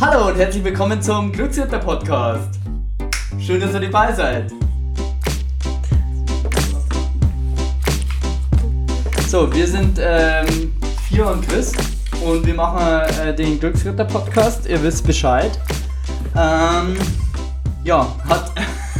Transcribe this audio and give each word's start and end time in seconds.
Hallo 0.00 0.28
und 0.28 0.36
herzlich 0.36 0.62
willkommen 0.62 1.02
zum 1.02 1.32
Glückshütter 1.32 1.80
Podcast. 1.80 2.60
Schön, 3.40 3.60
dass 3.60 3.74
ihr 3.74 3.80
dabei 3.80 4.12
seid. 4.12 4.52
So, 9.26 9.52
wir 9.52 9.66
sind 9.66 9.98
ähm, 10.00 10.72
Fia 11.08 11.24
und 11.24 11.48
Chris 11.48 11.72
und 12.24 12.46
wir 12.46 12.54
machen 12.54 12.80
äh, 13.26 13.34
den 13.34 13.58
Glücksritter 13.58 14.04
Podcast. 14.04 14.68
Ihr 14.68 14.80
wisst 14.84 15.04
Bescheid. 15.04 15.58
Ähm, 16.36 16.96
ja, 17.82 18.06
hat 18.28 18.52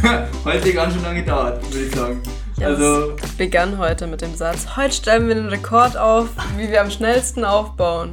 heute 0.43 0.73
ganz 0.73 0.95
schön 0.95 1.03
lange 1.03 1.21
gedauert, 1.21 1.63
würde 1.71 1.85
ich 1.85 1.95
sagen. 1.95 2.21
Ja, 2.57 2.67
also 2.67 3.15
begann 3.37 3.77
heute 3.77 4.05
mit 4.05 4.19
dem 4.19 4.35
Satz: 4.35 4.75
Heute 4.75 4.91
stellen 4.91 5.29
wir 5.29 5.35
den 5.35 5.47
Rekord 5.47 5.95
auf, 5.95 6.27
wie 6.57 6.69
wir 6.69 6.81
am 6.81 6.91
schnellsten 6.91 7.45
aufbauen. 7.45 8.11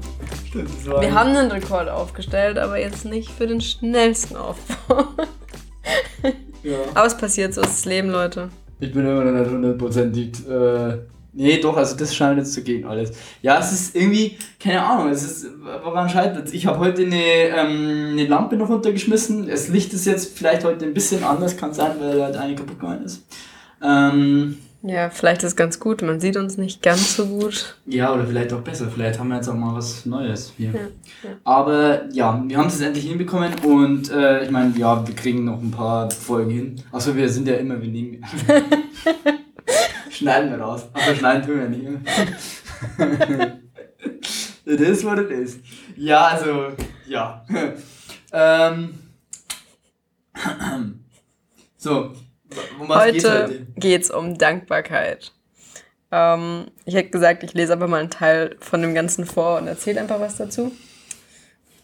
Wir 1.01 1.15
haben 1.15 1.31
einen 1.31 1.51
Rekord 1.51 1.89
aufgestellt, 1.89 2.59
aber 2.59 2.79
jetzt 2.79 3.05
nicht 3.05 3.31
für 3.31 3.47
den 3.47 3.61
schnellsten 3.61 4.37
Aufbau. 4.37 5.05
ja. 6.63 6.79
Aber 6.95 7.07
es 7.07 7.17
passiert, 7.17 7.55
so 7.55 7.61
ist 7.61 7.71
das 7.71 7.85
Leben, 7.85 8.11
Leute. 8.11 8.51
Ich 8.81 8.93
bin 8.93 9.07
immer 9.07 9.25
noch 9.25 9.39
nicht 9.41 9.51
hundertprozentig 9.51 10.49
äh, 10.49 10.99
Nee, 11.39 11.59
doch, 11.59 11.77
also 11.77 11.95
das 11.97 12.17
scheint 12.17 12.39
jetzt 12.39 12.55
zu 12.55 12.63
gehen 12.63 12.87
alles. 12.87 13.13
Ja, 13.43 13.59
es 13.59 13.71
ist 13.71 13.95
irgendwie, 13.95 14.39
keine 14.59 14.83
Ahnung, 14.83 15.11
es 15.11 15.23
ist, 15.23 15.47
woran 15.85 16.09
scheitert 16.09 16.53
Ich 16.55 16.67
habe 16.67 16.79
heute 16.79 17.03
eine, 17.03 17.23
ähm, 17.23 18.09
eine 18.13 18.27
Lampe 18.27 18.57
noch 18.57 18.71
runtergeschmissen. 18.71 19.47
Das 19.47 19.69
Licht 19.69 19.93
ist 19.93 20.07
jetzt 20.07 20.39
vielleicht 20.39 20.65
heute 20.65 20.87
ein 20.87 20.95
bisschen 20.95 21.23
anders, 21.23 21.59
kann 21.59 21.75
sein, 21.75 21.93
weil 22.01 22.23
halt 22.23 22.37
eine 22.37 22.55
kaputt 22.55 22.81
gegangen 22.81 23.05
ist. 23.05 23.27
Ähm, 23.83 24.57
ja, 24.89 25.11
vielleicht 25.11 25.43
ist 25.43 25.51
es 25.51 25.57
ganz 25.57 25.81
gut, 25.81 26.03
man 26.03 26.21
sieht 26.21 26.37
uns 26.37 26.57
nicht 26.57 26.83
ganz 26.83 27.17
so 27.17 27.27
gut. 27.27 27.77
Ja, 27.87 28.13
oder 28.13 28.27
vielleicht 28.27 28.53
auch 28.53 28.61
besser, 28.61 28.89
vielleicht 28.93 29.19
haben 29.19 29.29
wir 29.29 29.37
jetzt 29.37 29.49
auch 29.49 29.55
mal 29.55 29.75
was 29.75 30.07
Neues 30.07 30.53
hier. 30.57 30.73
Ja, 30.73 30.81
ja. 31.29 31.37
Aber 31.45 32.05
ja, 32.13 32.43
wir 32.47 32.57
haben 32.57 32.67
es 32.67 32.75
jetzt 32.75 32.87
endlich 32.87 33.07
hinbekommen 33.07 33.53
und 33.65 34.11
äh, 34.11 34.45
ich 34.45 34.51
meine, 34.51 34.77
ja, 34.77 35.07
wir 35.07 35.15
kriegen 35.15 35.45
noch 35.45 35.61
ein 35.61 35.71
paar 35.71 36.11
Folgen 36.11 36.51
hin. 36.51 36.83
Achso, 36.93 37.15
wir 37.15 37.29
sind 37.29 37.49
ja 37.49 37.55
immer, 37.55 37.81
wir 37.81 37.89
nehmen. 37.89 38.25
Schneiden 40.11 40.51
wir 40.51 40.61
raus. 40.61 40.89
Aber 40.95 41.15
schneiden 41.15 41.47
tun 41.47 41.61
wir 41.61 41.69
nicht. 41.69 41.83
it 44.65 44.81
is 44.81 45.05
what 45.05 45.19
it 45.19 45.31
is. 45.31 45.59
Ja, 45.97 46.29
also, 46.29 46.69
ja. 47.07 47.45
ähm. 48.33 48.95
so, 51.77 52.13
um 52.81 52.89
heute 52.89 53.45
heute? 53.45 53.67
geht's 53.77 54.11
um 54.11 54.37
Dankbarkeit. 54.39 55.33
Ähm, 56.13 56.67
ich 56.85 56.95
hätte 56.95 57.11
gesagt, 57.11 57.43
ich 57.43 57.55
lese 57.55 57.73
einfach 57.75 57.89
mal 57.89 58.01
einen 58.01 58.11
Teil 58.11 58.57
von 58.61 58.83
dem 58.83 58.95
Ganzen 58.95 59.27
vor 59.27 59.59
und 59.59 59.67
erzähle 59.67 60.01
einfach 60.01 60.21
was 60.21 60.37
dazu. 60.37 60.73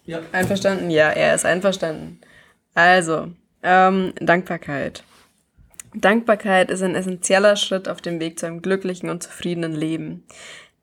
Ja. 0.04 0.20
Einverstanden? 0.32 0.91
Ja, 0.91 1.10
er 1.10 1.34
ist 1.34 1.44
einverstanden. 1.44 2.20
Also, 2.74 3.28
ähm, 3.62 4.12
Dankbarkeit. 4.20 5.04
Dankbarkeit 5.94 6.70
ist 6.70 6.82
ein 6.82 6.94
essentieller 6.94 7.56
Schritt 7.56 7.88
auf 7.88 8.00
dem 8.00 8.19
Weg 8.19 8.38
zu 8.38 8.47
einem 8.47 8.62
glücklichen 8.62 9.10
und 9.10 9.22
zufriedenen 9.22 9.72
Leben. 9.72 10.24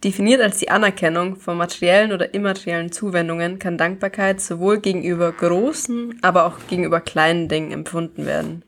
Definiert 0.04 0.42
als 0.42 0.60
die 0.60 0.70
Anerkennung 0.70 1.36
von 1.36 1.58
materiellen 1.58 2.14
oder 2.14 2.34
immateriellen 2.34 2.92
Zuwendungen 2.92 3.60
kann 3.60 3.78
Dankbarkeit 3.78 4.40
sowohl 4.40 4.80
gegenüber 4.80 5.32
großen, 5.32 6.20
aber 6.22 6.46
auch 6.46 6.56
gegenüber 6.70 7.02
kleinen 7.02 7.50
Dingen 7.50 7.72
empfunden 7.72 8.26
werden. 8.26 8.64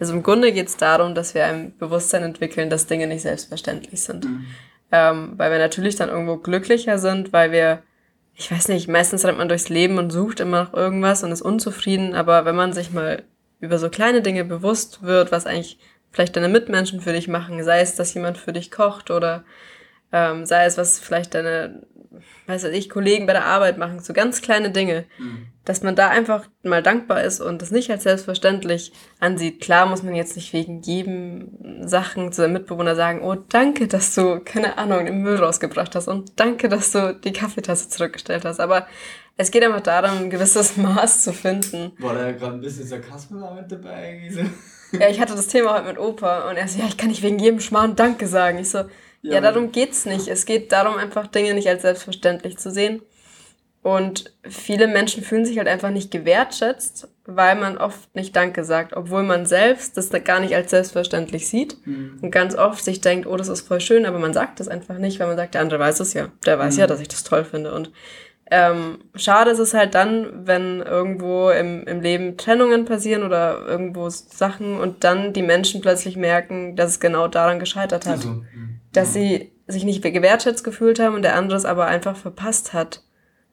Also 0.00 0.14
im 0.14 0.22
Grunde 0.22 0.52
geht 0.52 0.68
es 0.68 0.76
darum, 0.76 1.14
dass 1.14 1.34
wir 1.34 1.44
ein 1.44 1.76
Bewusstsein 1.78 2.22
entwickeln, 2.22 2.70
dass 2.70 2.86
Dinge 2.86 3.06
nicht 3.06 3.22
selbstverständlich 3.22 4.02
sind. 4.02 4.24
Mhm. 4.24 4.46
Ähm, 4.90 5.32
weil 5.36 5.50
wir 5.50 5.58
natürlich 5.58 5.96
dann 5.96 6.08
irgendwo 6.08 6.36
glücklicher 6.36 6.98
sind, 6.98 7.32
weil 7.32 7.52
wir, 7.52 7.82
ich 8.34 8.50
weiß 8.50 8.68
nicht, 8.68 8.88
meistens 8.88 9.24
rennt 9.24 9.38
man 9.38 9.48
durchs 9.48 9.68
Leben 9.68 9.98
und 9.98 10.10
sucht 10.10 10.40
immer 10.40 10.64
noch 10.64 10.74
irgendwas 10.74 11.22
und 11.22 11.32
ist 11.32 11.42
unzufrieden, 11.42 12.14
aber 12.14 12.44
wenn 12.44 12.56
man 12.56 12.72
sich 12.72 12.92
mal 12.92 13.24
über 13.60 13.78
so 13.78 13.90
kleine 13.90 14.22
Dinge 14.22 14.44
bewusst 14.44 15.02
wird, 15.02 15.32
was 15.32 15.46
eigentlich 15.46 15.78
vielleicht 16.10 16.36
deine 16.36 16.48
Mitmenschen 16.48 17.00
für 17.00 17.12
dich 17.12 17.28
machen, 17.28 17.62
sei 17.62 17.80
es, 17.80 17.96
dass 17.96 18.14
jemand 18.14 18.38
für 18.38 18.52
dich 18.52 18.70
kocht 18.70 19.10
oder 19.10 19.44
ähm, 20.12 20.46
sei 20.46 20.64
es, 20.64 20.78
was 20.78 20.98
vielleicht 20.98 21.34
deine, 21.34 21.82
weiß 22.46 22.64
ich, 22.64 22.88
Kollegen 22.88 23.26
bei 23.26 23.32
der 23.32 23.44
Arbeit 23.44 23.78
machen, 23.78 24.00
so 24.00 24.12
ganz 24.12 24.40
kleine 24.42 24.70
Dinge, 24.70 25.04
mhm. 25.18 25.46
dass 25.64 25.82
man 25.82 25.96
da 25.96 26.08
einfach 26.08 26.46
mal 26.62 26.82
dankbar 26.82 27.22
ist 27.22 27.40
und 27.40 27.60
das 27.60 27.70
nicht 27.70 27.90
als 27.90 28.04
selbstverständlich 28.04 28.92
ansieht. 29.20 29.60
Klar 29.60 29.86
muss 29.86 30.02
man 30.02 30.14
jetzt 30.14 30.36
nicht 30.36 30.52
wegen 30.52 30.80
jedem 30.82 31.86
Sachen 31.86 32.32
zu 32.32 32.42
seinem 32.42 32.54
Mitbewohner 32.54 32.96
sagen, 32.96 33.22
oh, 33.22 33.34
danke, 33.34 33.86
dass 33.86 34.14
du, 34.14 34.40
keine 34.40 34.78
Ahnung, 34.78 35.04
den 35.04 35.22
Müll 35.22 35.36
rausgebracht 35.36 35.94
hast 35.94 36.08
und 36.08 36.40
danke, 36.40 36.68
dass 36.68 36.92
du 36.92 37.14
die 37.14 37.32
Kaffeetasse 37.32 37.88
zurückgestellt 37.88 38.44
hast, 38.44 38.60
aber 38.60 38.86
es 39.36 39.52
geht 39.52 39.62
einfach 39.62 39.80
darum, 39.80 40.18
ein 40.18 40.30
gewisses 40.30 40.76
Maß 40.76 41.22
zu 41.22 41.32
finden. 41.32 41.92
War 41.98 42.14
da 42.14 42.26
ja 42.26 42.32
gerade 42.32 42.54
ein 42.54 42.60
bisschen 42.60 42.86
Sarkasmus 42.86 43.42
mit 43.54 43.70
dabei 43.70 44.10
irgendwie 44.12 44.30
so? 44.30 44.40
Ja, 44.98 45.08
ich 45.08 45.20
hatte 45.20 45.34
das 45.34 45.48
Thema 45.48 45.74
heute 45.74 45.86
mit 45.86 45.98
Opa 45.98 46.48
und 46.48 46.56
er 46.56 46.66
so, 46.66 46.78
ja, 46.78 46.86
ich 46.86 46.96
kann 46.96 47.08
nicht 47.08 47.22
wegen 47.22 47.38
jedem 47.38 47.60
Schmarrn 47.60 47.94
Danke 47.94 48.26
sagen. 48.26 48.58
Ich 48.58 48.70
so, 48.70 48.84
ja, 49.22 49.34
ja 49.34 49.40
darum 49.40 49.72
geht's 49.72 50.04
nicht. 50.04 50.28
Es 50.28 50.46
geht 50.46 50.72
darum, 50.72 50.96
einfach 50.96 51.26
Dinge 51.26 51.54
nicht 51.54 51.68
als 51.68 51.82
selbstverständlich 51.82 52.58
zu 52.58 52.70
sehen. 52.70 53.02
Und 53.82 54.32
viele 54.42 54.88
Menschen 54.88 55.22
fühlen 55.22 55.44
sich 55.44 55.56
halt 55.58 55.68
einfach 55.68 55.90
nicht 55.90 56.10
gewertschätzt, 56.10 57.08
weil 57.24 57.54
man 57.54 57.78
oft 57.78 58.14
nicht 58.14 58.34
Danke 58.34 58.64
sagt, 58.64 58.94
obwohl 58.94 59.22
man 59.22 59.46
selbst 59.46 59.96
das 59.96 60.10
gar 60.24 60.40
nicht 60.40 60.54
als 60.54 60.70
selbstverständlich 60.70 61.48
sieht 61.48 61.76
mhm. 61.86 62.18
und 62.20 62.30
ganz 62.30 62.56
oft 62.56 62.84
sich 62.84 63.00
denkt, 63.00 63.26
oh, 63.26 63.36
das 63.36 63.48
ist 63.48 63.66
voll 63.66 63.80
schön, 63.80 64.04
aber 64.04 64.18
man 64.18 64.34
sagt 64.34 64.60
das 64.60 64.68
einfach 64.68 64.98
nicht, 64.98 65.20
weil 65.20 65.28
man 65.28 65.36
sagt, 65.36 65.54
der 65.54 65.60
andere 65.60 65.78
weiß 65.78 66.00
es 66.00 66.12
ja, 66.12 66.28
der 66.44 66.58
weiß 66.58 66.74
mhm. 66.74 66.80
ja, 66.80 66.86
dass 66.86 67.00
ich 67.00 67.08
das 67.08 67.22
toll 67.22 67.44
finde. 67.44 67.72
Und 67.72 67.92
ähm, 68.50 68.98
schade 69.14 69.50
ist 69.50 69.58
es 69.58 69.74
halt 69.74 69.94
dann, 69.94 70.46
wenn 70.46 70.80
irgendwo 70.80 71.50
im, 71.50 71.86
im 71.86 72.00
Leben 72.00 72.36
Trennungen 72.36 72.84
passieren 72.84 73.22
oder 73.22 73.64
irgendwo 73.66 74.08
Sachen 74.08 74.80
und 74.80 75.04
dann 75.04 75.32
die 75.32 75.42
Menschen 75.42 75.80
plötzlich 75.82 76.16
merken, 76.16 76.74
dass 76.74 76.92
es 76.92 77.00
genau 77.00 77.28
daran 77.28 77.58
gescheitert 77.58 78.06
hat. 78.06 78.16
Also, 78.16 78.42
dass 78.98 79.12
sie 79.12 79.52
sich 79.66 79.84
nicht 79.84 80.02
gewertschätzt 80.02 80.64
gefühlt 80.64 80.98
haben 80.98 81.14
und 81.14 81.22
der 81.22 81.36
andere 81.36 81.56
es 81.56 81.64
aber 81.64 81.86
einfach 81.86 82.16
verpasst 82.16 82.72
hat, 82.72 83.04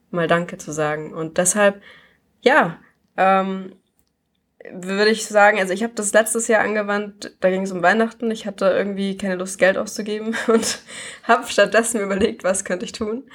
mal 0.10 0.28
Danke 0.28 0.58
zu 0.58 0.72
sagen. 0.72 1.14
Und 1.14 1.38
deshalb, 1.38 1.82
ja, 2.42 2.80
ähm, 3.18 3.76
würde 4.72 5.12
ich 5.12 5.26
sagen, 5.26 5.60
also 5.60 5.74
ich 5.74 5.84
habe 5.84 5.94
das 5.94 6.14
letztes 6.14 6.48
Jahr 6.48 6.64
angewandt, 6.64 7.36
da 7.42 7.50
ging 7.52 7.62
es 7.62 7.72
um 7.72 7.84
Weihnachten, 7.84 8.32
ich 8.32 8.48
hatte 8.48 8.66
irgendwie 8.66 9.18
keine 9.18 9.36
Lust, 9.36 9.60
Geld 9.60 9.78
auszugeben 9.78 10.36
und 10.48 10.80
habe 11.24 11.48
stattdessen 11.48 12.02
überlegt, 12.02 12.44
was 12.44 12.66
könnte 12.66 12.86
ich 12.86 12.92
tun. 12.92 13.30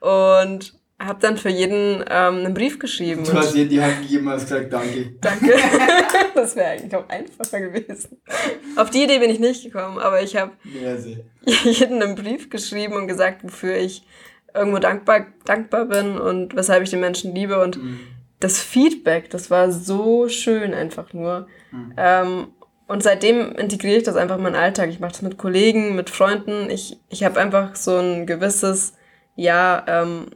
Und 0.00 0.79
habe 1.00 1.18
dann 1.20 1.38
für 1.38 1.48
jeden 1.48 2.04
ähm, 2.08 2.36
einen 2.36 2.54
Brief 2.54 2.78
geschrieben. 2.78 3.24
Du 3.24 3.32
hast 3.32 3.54
dir 3.54 3.66
die 3.66 3.80
Hand 3.80 4.02
gegeben 4.02 4.26
und 4.26 4.34
hast 4.34 4.48
gesagt, 4.48 4.70
danke. 4.72 5.14
Danke. 5.20 5.54
das 6.34 6.54
wäre 6.54 6.72
eigentlich 6.72 6.94
auch 6.94 7.08
einfacher 7.08 7.60
gewesen. 7.60 8.20
Auf 8.76 8.90
die 8.90 9.04
Idee 9.04 9.18
bin 9.18 9.30
ich 9.30 9.40
nicht 9.40 9.64
gekommen, 9.64 9.98
aber 9.98 10.22
ich 10.22 10.36
habe 10.36 10.52
jeden 11.64 12.02
einen 12.02 12.14
Brief 12.16 12.50
geschrieben 12.50 12.94
und 12.94 13.08
gesagt, 13.08 13.42
wofür 13.42 13.76
ich 13.76 14.06
irgendwo 14.54 14.78
dankbar, 14.78 15.26
dankbar 15.46 15.86
bin 15.86 16.18
und 16.18 16.54
weshalb 16.54 16.82
ich 16.82 16.90
den 16.90 17.00
Menschen 17.00 17.34
liebe. 17.34 17.62
Und 17.62 17.82
mhm. 17.82 18.00
das 18.38 18.60
Feedback, 18.60 19.30
das 19.30 19.50
war 19.50 19.72
so 19.72 20.28
schön 20.28 20.74
einfach 20.74 21.14
nur. 21.14 21.46
Mhm. 21.70 21.94
Ähm, 21.96 22.46
und 22.88 23.02
seitdem 23.02 23.54
integriere 23.54 23.98
ich 23.98 24.02
das 24.02 24.16
einfach 24.16 24.36
in 24.36 24.42
meinen 24.42 24.56
Alltag. 24.56 24.90
Ich 24.90 25.00
mache 25.00 25.12
das 25.12 25.22
mit 25.22 25.38
Kollegen, 25.38 25.94
mit 25.94 26.10
Freunden. 26.10 26.68
Ich, 26.68 26.98
ich 27.08 27.24
habe 27.24 27.40
einfach 27.40 27.74
so 27.76 27.96
ein 27.96 28.26
gewisses, 28.26 28.94
ja, 29.36 29.84
ähm, 29.86 30.26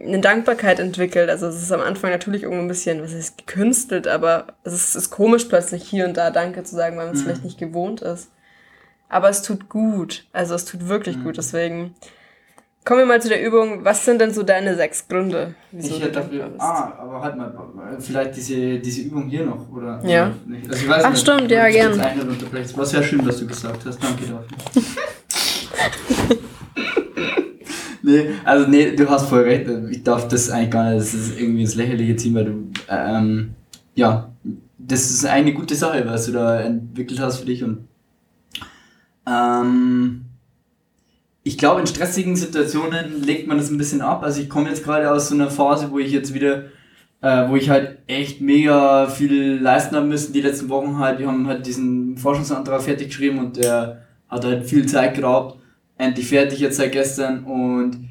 eine 0.00 0.20
Dankbarkeit 0.20 0.78
entwickelt. 0.78 1.28
Also 1.28 1.46
es 1.46 1.62
ist 1.62 1.72
am 1.72 1.80
Anfang 1.80 2.10
natürlich 2.10 2.44
irgendwo 2.44 2.62
ein 2.62 2.68
bisschen, 2.68 3.02
was 3.02 3.12
ist 3.12 3.38
gekünstelt, 3.38 4.08
aber 4.08 4.46
es 4.64 4.72
ist, 4.72 4.96
ist 4.96 5.10
komisch 5.10 5.44
plötzlich 5.44 5.82
hier 5.82 6.06
und 6.06 6.16
da 6.16 6.30
Danke 6.30 6.64
zu 6.64 6.74
sagen, 6.74 6.96
weil 6.96 7.06
man 7.06 7.14
es 7.14 7.20
mhm. 7.20 7.26
vielleicht 7.26 7.44
nicht 7.44 7.58
gewohnt 7.58 8.00
ist. 8.00 8.30
Aber 9.08 9.28
es 9.28 9.42
tut 9.42 9.68
gut. 9.68 10.26
Also 10.32 10.54
es 10.54 10.64
tut 10.64 10.88
wirklich 10.88 11.18
mhm. 11.18 11.24
gut. 11.24 11.36
Deswegen 11.36 11.94
kommen 12.84 13.00
wir 13.00 13.06
mal 13.06 13.20
zu 13.20 13.28
der 13.28 13.44
Übung. 13.44 13.84
Was 13.84 14.04
sind 14.04 14.20
denn 14.20 14.32
so 14.32 14.42
deine 14.42 14.74
sechs 14.76 15.06
Gründe? 15.06 15.54
Ich 15.72 16.00
hätte 16.00 16.12
dafür, 16.12 16.50
ah, 16.58 16.92
aber 16.98 17.20
halt 17.20 17.36
mal, 17.36 17.52
vielleicht 18.00 18.36
diese, 18.36 18.78
diese 18.78 19.02
Übung 19.02 19.28
hier 19.28 19.44
noch, 19.44 19.70
oder? 19.70 20.00
Ja. 20.04 20.32
Oder 20.46 20.70
also 20.70 20.84
ich 20.84 20.88
weiß 20.88 21.04
Ach 21.04 21.10
nicht, 21.10 21.20
stimmt, 21.20 21.50
ja, 21.50 21.68
gerne. 21.68 21.98
War 21.98 22.86
sehr 22.86 23.02
schön, 23.02 23.26
was 23.26 23.38
du 23.38 23.46
gesagt 23.46 23.84
hast. 23.84 24.02
Danke 24.02 24.24
dafür. 24.24 26.36
nee, 28.06 28.30
also 28.44 28.68
nee, 28.68 28.94
du 28.94 29.08
hast 29.08 29.28
voll 29.28 29.42
recht. 29.42 29.68
Ich 29.90 30.02
darf 30.02 30.28
das 30.28 30.48
eigentlich 30.50 30.70
gar 30.70 30.90
nicht, 30.90 31.00
das 31.00 31.14
ist 31.14 31.38
irgendwie 31.38 31.64
das 31.64 31.74
Lächerliche 31.74 32.16
ziehen, 32.16 32.34
weil 32.34 32.44
du, 32.44 32.70
ähm, 32.88 33.54
ja, 33.94 34.30
das 34.78 35.10
ist 35.10 35.26
eine 35.26 35.52
gute 35.52 35.74
Sache, 35.74 36.04
was 36.06 36.26
du 36.26 36.32
da 36.32 36.60
entwickelt 36.60 37.20
hast 37.20 37.38
für 37.38 37.46
dich 37.46 37.64
und 37.64 37.88
ähm, 39.26 40.22
ich 41.42 41.58
glaube, 41.58 41.80
in 41.80 41.86
stressigen 41.86 42.36
Situationen 42.36 43.22
legt 43.22 43.46
man 43.46 43.58
das 43.58 43.70
ein 43.70 43.78
bisschen 43.78 44.00
ab. 44.00 44.22
Also 44.22 44.40
ich 44.40 44.48
komme 44.48 44.68
jetzt 44.68 44.84
gerade 44.84 45.10
aus 45.10 45.28
so 45.28 45.34
einer 45.34 45.50
Phase, 45.50 45.90
wo 45.90 45.98
ich 45.98 46.10
jetzt 46.12 46.34
wieder, 46.34 46.64
äh, 47.20 47.48
wo 47.48 47.56
ich 47.56 47.70
halt 47.70 47.98
echt 48.06 48.40
mega 48.40 49.08
viel 49.08 49.58
leisten 49.60 49.96
haben 49.96 50.08
müssen. 50.08 50.32
Die 50.32 50.40
letzten 50.40 50.68
Wochen 50.68 50.98
halt, 50.98 51.18
wir 51.18 51.28
haben 51.28 51.46
halt 51.46 51.66
diesen 51.66 52.16
Forschungsantrag 52.16 52.82
fertig 52.82 53.08
geschrieben 53.08 53.38
und 53.38 53.56
der 53.56 54.02
hat 54.28 54.44
halt 54.44 54.66
viel 54.66 54.86
Zeit 54.86 55.14
geraubt 55.14 55.55
endlich 55.98 56.28
fertig 56.28 56.60
jetzt 56.60 56.76
seit 56.76 56.92
gestern 56.92 57.44
und 57.44 58.08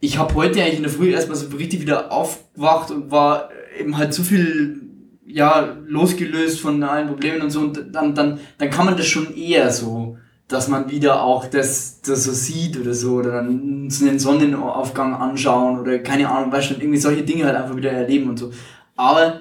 ich 0.00 0.18
habe 0.18 0.34
heute 0.34 0.62
eigentlich 0.62 0.76
in 0.76 0.82
der 0.82 0.92
Früh 0.92 1.10
erstmal 1.10 1.36
so 1.36 1.56
richtig 1.56 1.80
wieder 1.80 2.12
aufgewacht 2.12 2.90
und 2.90 3.10
war 3.10 3.50
eben 3.78 3.96
halt 3.96 4.14
so 4.14 4.22
viel 4.22 4.82
ja, 5.26 5.76
losgelöst 5.86 6.60
von 6.60 6.82
allen 6.82 7.08
Problemen 7.08 7.42
und 7.42 7.50
so, 7.50 7.60
und 7.60 7.94
dann, 7.94 8.14
dann, 8.14 8.40
dann 8.56 8.70
kann 8.70 8.86
man 8.86 8.96
das 8.96 9.06
schon 9.06 9.36
eher 9.36 9.70
so, 9.70 10.16
dass 10.46 10.68
man 10.68 10.90
wieder 10.90 11.22
auch 11.22 11.44
das, 11.44 12.00
das 12.00 12.24
so 12.24 12.32
sieht 12.32 12.80
oder 12.80 12.94
so, 12.94 13.16
oder 13.16 13.32
dann 13.32 13.88
einen 14.00 14.18
Sonnenaufgang 14.18 15.14
anschauen 15.14 15.78
oder 15.78 15.98
keine 15.98 16.30
Ahnung, 16.30 16.50
weißt 16.50 16.70
du, 16.70 16.74
irgendwie 16.74 16.98
solche 16.98 17.22
Dinge 17.22 17.44
halt 17.44 17.56
einfach 17.56 17.76
wieder 17.76 17.92
erleben 17.92 18.30
und 18.30 18.38
so. 18.38 18.50
Aber 18.96 19.40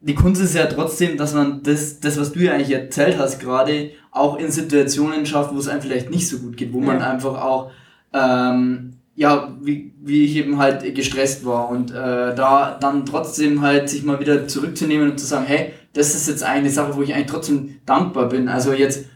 die 0.00 0.14
Kunst 0.14 0.40
ist 0.40 0.54
ja 0.54 0.66
trotzdem, 0.66 1.16
dass 1.16 1.34
man 1.34 1.62
das, 1.62 2.00
das 2.00 2.18
was 2.18 2.32
du 2.32 2.40
ja 2.40 2.52
eigentlich 2.52 2.72
erzählt 2.72 3.18
hast 3.18 3.38
gerade, 3.38 3.90
auch 4.10 4.38
in 4.38 4.50
Situationen 4.50 5.26
schafft, 5.26 5.54
wo 5.54 5.58
es 5.58 5.68
einem 5.68 5.82
vielleicht 5.82 6.10
nicht 6.10 6.26
so 6.28 6.38
gut 6.38 6.56
geht, 6.56 6.72
wo 6.72 6.80
ja. 6.80 6.86
man 6.86 7.02
einfach 7.02 7.40
auch 7.40 7.70
ähm, 8.12 8.94
ja, 9.20 9.54
wie, 9.60 9.92
wie 10.00 10.24
ich 10.24 10.36
eben 10.36 10.56
halt 10.56 10.94
gestresst 10.94 11.44
war 11.44 11.68
und 11.68 11.90
äh, 11.90 12.34
da 12.34 12.78
dann 12.80 13.04
trotzdem 13.04 13.60
halt 13.60 13.90
sich 13.90 14.02
mal 14.02 14.18
wieder 14.18 14.48
zurückzunehmen 14.48 15.10
und 15.10 15.20
zu 15.20 15.26
sagen, 15.26 15.44
hey, 15.46 15.72
das 15.92 16.14
ist 16.14 16.28
jetzt 16.28 16.42
eine 16.42 16.70
Sache, 16.70 16.96
wo 16.96 17.02
ich 17.02 17.12
eigentlich 17.12 17.26
trotzdem 17.26 17.76
dankbar 17.84 18.30
bin. 18.30 18.48
Also 18.48 18.72
jetzt, 18.72 19.06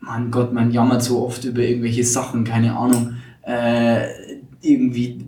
mein 0.00 0.30
Gott, 0.30 0.54
man 0.54 0.70
jammert 0.70 1.02
so 1.02 1.26
oft 1.26 1.44
über 1.44 1.60
irgendwelche 1.60 2.04
Sachen, 2.04 2.44
keine 2.44 2.74
Ahnung, 2.74 3.16
äh, 3.42 4.06
irgendwie, 4.62 5.18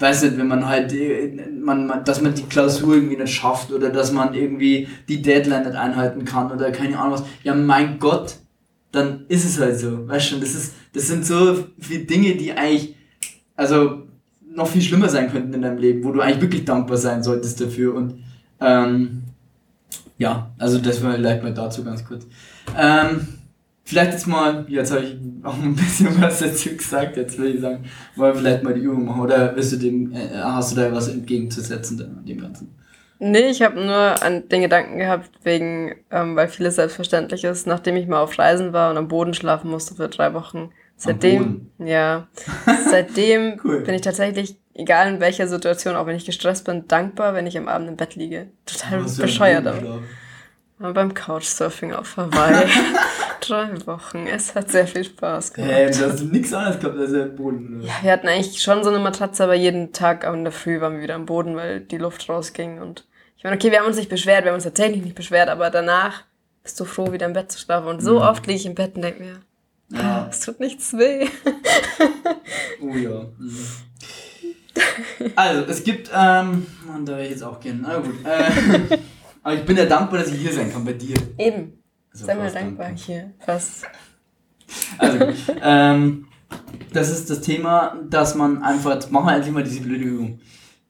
weiß 0.00 0.22
nicht, 0.22 0.38
wenn 0.38 0.48
man 0.48 0.66
halt, 0.66 0.92
äh, 0.92 1.36
man, 1.62 1.86
man, 1.86 2.04
dass 2.04 2.22
man 2.22 2.34
die 2.34 2.44
Klausur 2.44 2.94
irgendwie 2.94 3.16
nicht 3.16 3.34
schafft 3.34 3.72
oder 3.72 3.90
dass 3.90 4.12
man 4.12 4.34
irgendwie 4.34 4.88
die 5.08 5.22
Deadline 5.22 5.64
nicht 5.64 5.76
einhalten 5.76 6.24
kann 6.24 6.50
oder 6.50 6.70
keine 6.72 6.98
Ahnung 6.98 7.14
was. 7.14 7.24
Ja, 7.42 7.54
mein 7.54 7.98
Gott, 7.98 8.36
dann 8.92 9.26
ist 9.28 9.44
es 9.44 9.60
halt 9.60 9.78
so. 9.78 10.08
Weißt 10.08 10.28
schon, 10.28 10.40
das 10.40 10.54
ist, 10.54 10.74
das 10.92 11.06
sind 11.06 11.24
so 11.26 11.64
viele 11.78 12.04
Dinge, 12.04 12.34
die 12.36 12.52
eigentlich, 12.52 12.96
also 13.56 14.06
noch 14.52 14.68
viel 14.68 14.82
schlimmer 14.82 15.08
sein 15.08 15.30
könnten 15.30 15.54
in 15.54 15.62
deinem 15.62 15.78
Leben, 15.78 16.02
wo 16.04 16.12
du 16.12 16.20
eigentlich 16.20 16.42
wirklich 16.42 16.64
dankbar 16.64 16.96
sein 16.96 17.22
solltest 17.22 17.60
dafür. 17.60 17.94
Und 17.94 18.24
ähm, 18.60 19.22
ja, 20.18 20.50
also 20.58 20.78
das 20.78 21.02
war 21.02 21.14
vielleicht 21.14 21.42
mal 21.42 21.54
dazu 21.54 21.84
ganz 21.84 22.04
kurz. 22.04 22.26
Ähm, 22.76 23.28
vielleicht 23.90 24.12
jetzt 24.12 24.26
mal, 24.28 24.64
jetzt 24.68 24.92
habe 24.92 25.02
ich 25.02 25.16
auch 25.42 25.60
ein 25.60 25.74
bisschen 25.74 26.20
was 26.22 26.38
dazu 26.38 26.70
gesagt, 26.76 27.16
jetzt 27.16 27.36
will 27.38 27.56
ich 27.56 27.60
sagen, 27.60 27.84
wollen 28.14 28.34
wir 28.34 28.40
vielleicht 28.40 28.62
mal 28.62 28.72
die 28.72 28.82
Übung 28.82 29.04
machen 29.04 29.20
oder 29.20 29.48
du 29.48 29.76
dem, 29.76 30.12
äh, 30.12 30.28
hast 30.36 30.72
du 30.72 30.76
da 30.76 30.92
was 30.92 31.08
entgegenzusetzen 31.08 31.98
dem 32.24 32.40
Ganzen? 32.40 32.76
Nee, 33.18 33.50
ich 33.50 33.60
habe 33.62 33.78
nur 33.78 34.22
an 34.22 34.48
den 34.48 34.62
Gedanken 34.62 34.98
gehabt, 34.98 35.28
wegen, 35.42 35.96
ähm, 36.10 36.36
weil 36.36 36.48
vieles 36.48 36.76
selbstverständlich 36.76 37.44
ist, 37.44 37.66
nachdem 37.66 37.96
ich 37.96 38.06
mal 38.06 38.20
auf 38.20 38.38
Reisen 38.38 38.72
war 38.72 38.90
und 38.90 38.96
am 38.96 39.08
Boden 39.08 39.34
schlafen 39.34 39.70
musste 39.70 39.94
für 39.94 40.08
drei 40.08 40.32
Wochen. 40.34 40.70
Seitdem, 40.96 41.70
ja, 41.78 42.28
seitdem 42.90 43.60
cool. 43.64 43.80
bin 43.80 43.94
ich 43.94 44.02
tatsächlich, 44.02 44.56
egal 44.72 45.12
in 45.12 45.20
welcher 45.20 45.48
Situation, 45.48 45.96
auch 45.96 46.06
wenn 46.06 46.16
ich 46.16 46.26
gestresst 46.26 46.64
bin, 46.64 46.86
dankbar, 46.86 47.34
wenn 47.34 47.46
ich 47.46 47.58
am 47.58 47.68
Abend 47.68 47.88
im 47.88 47.96
Bett 47.96 48.14
liege. 48.14 48.48
Total 48.66 49.02
bescheuert. 49.02 49.66
Aber 50.78 50.94
beim 50.94 51.12
Couchsurfing 51.12 51.92
auf 51.92 52.16
Hawaii. 52.16 52.66
drei 53.40 53.68
Wochen. 53.86 54.26
Es 54.26 54.54
hat 54.54 54.70
sehr 54.70 54.86
viel 54.86 55.04
Spaß 55.04 55.52
gemacht. 55.52 55.72
Hey, 55.72 55.90
du 55.90 56.06
hast 56.06 56.20
nichts 56.22 56.52
anderes 56.52 56.80
gehabt 56.80 56.98
als 56.98 57.12
im 57.12 57.36
Boden. 57.36 57.78
Oder? 57.78 57.86
Ja, 57.86 57.94
wir 58.02 58.12
hatten 58.12 58.28
eigentlich 58.28 58.62
schon 58.62 58.84
so 58.84 58.90
eine 58.90 58.98
Matratze, 58.98 59.44
aber 59.44 59.54
jeden 59.54 59.92
Tag 59.92 60.24
in 60.24 60.44
der 60.44 60.52
Früh 60.52 60.80
waren 60.80 60.94
wir 60.94 61.02
wieder 61.02 61.14
am 61.14 61.26
Boden, 61.26 61.56
weil 61.56 61.80
die 61.80 61.98
Luft 61.98 62.28
rausging 62.28 62.80
und 62.80 63.04
ich 63.40 63.44
meine, 63.44 63.56
okay, 63.56 63.70
wir 63.70 63.78
haben 63.78 63.86
uns 63.86 63.96
nicht 63.96 64.10
beschwert, 64.10 64.44
wir 64.44 64.50
haben 64.50 64.56
uns 64.56 64.64
tatsächlich 64.64 65.02
nicht 65.02 65.14
beschwert, 65.14 65.48
aber 65.48 65.70
danach 65.70 66.24
bist 66.62 66.78
du 66.78 66.84
froh, 66.84 67.10
wieder 67.10 67.24
im 67.24 67.32
Bett 67.32 67.50
zu 67.50 67.58
schlafen. 67.58 67.88
Und 67.88 68.02
so 68.02 68.16
mhm. 68.16 68.26
oft 68.26 68.46
liege 68.46 68.58
ich 68.58 68.66
im 68.66 68.74
Bett 68.74 68.96
und 68.96 69.00
denke 69.00 69.22
mir, 69.22 69.40
ja. 69.92 70.28
es 70.30 70.40
tut 70.40 70.60
nichts 70.60 70.92
weh. 70.92 71.26
oh 72.82 72.94
ja. 72.94 73.28
Mhm. 73.38 73.66
Also, 75.34 75.64
es 75.70 75.82
gibt, 75.82 76.10
ähm, 76.14 76.66
man, 76.86 77.06
da 77.06 77.12
wäre 77.12 77.24
ich 77.24 77.30
jetzt 77.30 77.42
auch 77.42 77.58
gerne, 77.60 77.80
na 77.82 77.96
gut. 77.96 78.14
Äh, 78.24 78.98
aber 79.42 79.54
ich 79.54 79.64
bin 79.64 79.76
ja 79.78 79.86
dankbar, 79.86 80.20
dass 80.20 80.28
ich 80.28 80.40
hier 80.40 80.52
sein 80.52 80.70
kann 80.70 80.84
bei 80.84 80.92
dir. 80.92 81.16
Eben. 81.38 81.79
Also 82.12 82.26
Sei 82.26 82.34
mal 82.34 82.50
dankbar 82.50 82.86
dankbar. 82.88 83.06
hier, 83.06 83.32
fast. 83.38 83.84
Also, 84.98 85.26
ähm, 85.62 86.26
das 86.92 87.10
ist 87.10 87.30
das 87.30 87.40
Thema, 87.40 87.96
dass 88.08 88.34
man 88.34 88.62
einfach, 88.62 88.94
jetzt 88.94 89.10
machen 89.10 89.26
wir 89.26 89.34
endlich 89.34 89.54
mal 89.54 89.64
diese 89.64 89.80
blöde 89.80 90.04
Übung. 90.04 90.40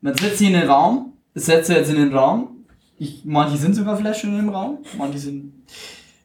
Man 0.00 0.14
setzt 0.14 0.38
sich 0.38 0.48
in 0.48 0.54
den 0.54 0.68
Raum 0.68 1.10
setze 1.34 1.74
jetzt 1.74 1.90
in 1.90 1.96
den 1.96 2.14
Raum. 2.14 2.64
Ich, 2.98 3.22
manche 3.24 3.56
sind 3.56 3.74
sogar 3.74 3.96
vielleicht 3.96 4.20
schon 4.20 4.38
im 4.38 4.50
Raum, 4.50 4.78
manche 4.98 5.18
sind. 5.18 5.52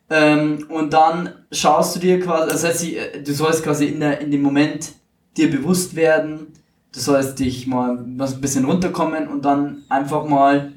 Ähm, 0.10 0.66
und 0.70 0.94
dann 0.94 1.30
schaust 1.52 1.96
du 1.96 2.00
dir 2.00 2.20
quasi, 2.20 2.52
das 2.52 2.64
heißt, 2.64 2.86
du 3.26 3.34
sollst 3.34 3.64
quasi 3.64 3.86
in, 3.86 4.00
der, 4.00 4.20
in 4.22 4.30
dem 4.30 4.42
Moment 4.42 4.94
dir 5.38 5.50
bewusst 5.50 5.96
werden, 5.96 6.48
du 6.92 7.00
sollst 7.00 7.40
dich 7.40 7.66
mal 7.66 8.06
was 8.18 8.36
ein 8.36 8.42
bisschen 8.42 8.66
runterkommen 8.66 9.28
und 9.28 9.44
dann 9.44 9.84
einfach 9.90 10.26
mal 10.26 10.74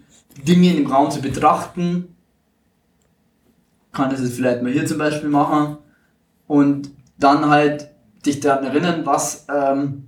Dinge 0.46 0.74
im 0.74 0.86
Raum 0.86 1.10
zu 1.10 1.20
betrachten. 1.20 2.16
Kann 3.92 4.10
das 4.10 4.20
jetzt 4.20 4.36
vielleicht 4.36 4.62
mal 4.62 4.72
hier 4.72 4.86
zum 4.86 4.98
Beispiel 4.98 5.28
machen 5.28 5.78
und 6.46 6.90
dann 7.18 7.48
halt 7.48 7.90
dich 8.24 8.40
daran 8.40 8.64
erinnern, 8.64 9.02
was, 9.04 9.46
ähm, 9.54 10.04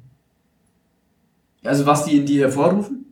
also 1.65 1.87
was 1.87 2.05
die 2.05 2.19
in 2.19 2.27
dir 2.27 2.43
hervorrufen 2.43 3.07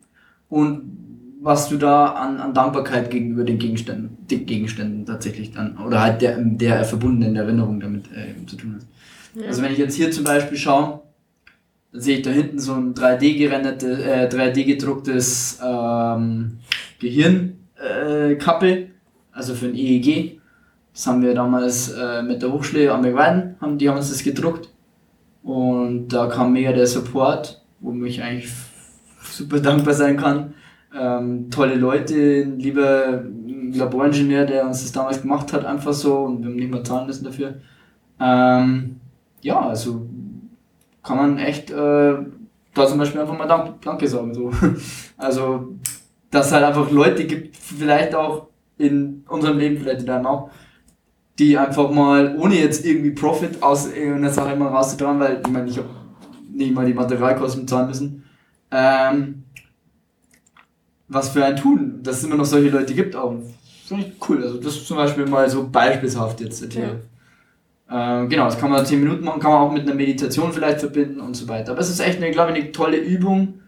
und 0.48 0.98
was 1.40 1.68
du 1.68 1.76
da 1.76 2.06
an, 2.12 2.38
an 2.38 2.52
Dankbarkeit 2.52 3.10
gegenüber 3.10 3.44
den 3.44 3.58
Gegenständen, 3.58 4.18
den 4.28 4.46
Gegenständen 4.46 5.06
tatsächlich 5.06 5.52
dann, 5.52 5.78
oder 5.78 6.02
halt 6.02 6.20
der, 6.20 6.36
der 6.38 6.84
verbundenen 6.84 7.36
Erinnerung 7.36 7.80
damit 7.80 8.06
äh, 8.12 8.34
zu 8.46 8.56
tun 8.56 8.74
hast. 8.76 8.86
Ja. 9.34 9.46
Also 9.48 9.62
wenn 9.62 9.72
ich 9.72 9.78
jetzt 9.78 9.94
hier 9.94 10.10
zum 10.10 10.24
Beispiel 10.24 10.58
schaue, 10.58 11.00
dann 11.92 12.00
sehe 12.00 12.18
ich 12.18 12.22
da 12.22 12.30
hinten 12.30 12.58
so 12.58 12.74
ein 12.74 12.94
3D 12.94 13.38
gerendertes, 13.38 13.98
äh, 14.00 14.28
3D 14.28 14.64
gedrucktes 14.64 15.58
ähm, 15.64 16.58
Gehirnkappe, 16.98 18.68
äh, 18.68 18.86
also 19.32 19.54
für 19.54 19.66
ein 19.66 19.74
EEG. 19.74 20.37
Das 20.98 21.06
haben 21.06 21.22
wir 21.22 21.32
damals 21.32 21.92
äh, 21.92 22.22
mit 22.22 22.42
der 22.42 22.52
Hochschule 22.52 22.92
am 22.92 23.04
Weiden, 23.04 23.54
haben, 23.60 23.78
die 23.78 23.88
haben 23.88 23.96
uns 23.96 24.08
das 24.08 24.24
gedruckt. 24.24 24.68
Und 25.44 26.08
da 26.08 26.26
kam 26.26 26.52
mega 26.52 26.72
der 26.72 26.88
Support, 26.88 27.62
wo 27.78 27.92
mich 27.92 28.20
eigentlich 28.20 28.50
super 29.22 29.60
dankbar 29.60 29.94
sein 29.94 30.16
kann 30.16 30.54
ähm, 30.94 31.50
tolle 31.50 31.74
Leute, 31.74 32.42
lieber 32.42 33.22
Laboringenieur, 33.72 34.46
der 34.46 34.66
uns 34.66 34.82
das 34.82 34.92
damals 34.92 35.20
gemacht 35.20 35.52
hat, 35.52 35.64
einfach 35.64 35.92
so 35.92 36.20
und 36.20 36.40
wir 36.40 36.46
haben 36.46 36.56
nicht 36.56 36.70
mehr 36.70 36.84
zahlen 36.84 37.06
müssen 37.06 37.24
dafür. 37.24 37.54
Ähm, 38.18 39.00
ja, 39.42 39.60
also 39.60 40.06
kann 41.02 41.16
man 41.16 41.38
echt 41.38 41.70
äh, 41.70 42.14
da 42.74 42.86
zum 42.86 42.98
Beispiel 42.98 43.20
einfach 43.20 43.36
mal 43.36 43.46
Dank, 43.46 43.80
Danke 43.82 44.08
sagen. 44.08 44.34
So. 44.34 44.50
Also, 45.16 45.74
dass 46.30 46.46
es 46.46 46.52
halt 46.52 46.64
einfach 46.64 46.90
Leute 46.90 47.26
gibt, 47.26 47.56
vielleicht 47.56 48.14
auch 48.14 48.48
in 48.78 49.24
unserem 49.28 49.58
Leben, 49.58 49.78
vielleicht 49.78 50.00
in 50.00 50.06
deinem 50.06 50.26
auch, 50.26 50.50
die 51.38 51.56
einfach 51.56 51.90
mal, 51.90 52.36
ohne 52.38 52.56
jetzt 52.56 52.84
irgendwie 52.84 53.10
Profit 53.10 53.62
aus 53.62 53.86
irgendeiner 53.86 54.30
Sache 54.30 54.56
mal 54.56 54.68
rauszutragen, 54.68 55.20
weil 55.20 55.40
ich 55.44 55.52
meine, 55.52 55.70
ich 55.70 55.78
habe 55.78 55.88
nicht 56.52 56.74
mal 56.74 56.86
die 56.86 56.94
Materialkosten 56.94 57.68
zahlen 57.68 57.88
müssen, 57.88 58.24
ähm, 58.70 59.44
was 61.06 61.30
für 61.30 61.44
ein 61.44 61.56
Tun, 61.56 62.00
dass 62.02 62.18
es 62.18 62.24
immer 62.24 62.36
noch 62.36 62.44
solche 62.44 62.70
Leute 62.70 62.94
gibt 62.94 63.14
auch. 63.14 63.34
Das 63.34 63.88
finde 63.88 64.06
ich 64.06 64.28
cool. 64.28 64.42
Also 64.42 64.58
das 64.58 64.76
ist 64.76 64.86
zum 64.86 64.96
Beispiel 64.96 65.26
mal 65.26 65.48
so 65.48 65.68
beispielshaft 65.68 66.40
jetzt 66.40 66.72
hier. 66.72 67.00
Ja. 67.88 68.22
Äh, 68.22 68.26
genau, 68.26 68.44
das 68.44 68.58
kann 68.58 68.70
man 68.70 68.84
10 68.84 69.00
Minuten 69.00 69.24
machen, 69.24 69.40
kann 69.40 69.52
man 69.52 69.60
auch 69.60 69.72
mit 69.72 69.82
einer 69.82 69.94
Meditation 69.94 70.52
vielleicht 70.52 70.80
verbinden 70.80 71.20
und 71.20 71.34
so 71.34 71.48
weiter. 71.48 71.72
Aber 71.72 71.80
es 71.80 71.88
ist 71.88 72.00
echt, 72.00 72.18
eine, 72.18 72.30
glaube 72.30 72.52
ich, 72.52 72.62
eine 72.62 72.72
tolle 72.72 72.98
Übung, 72.98 73.60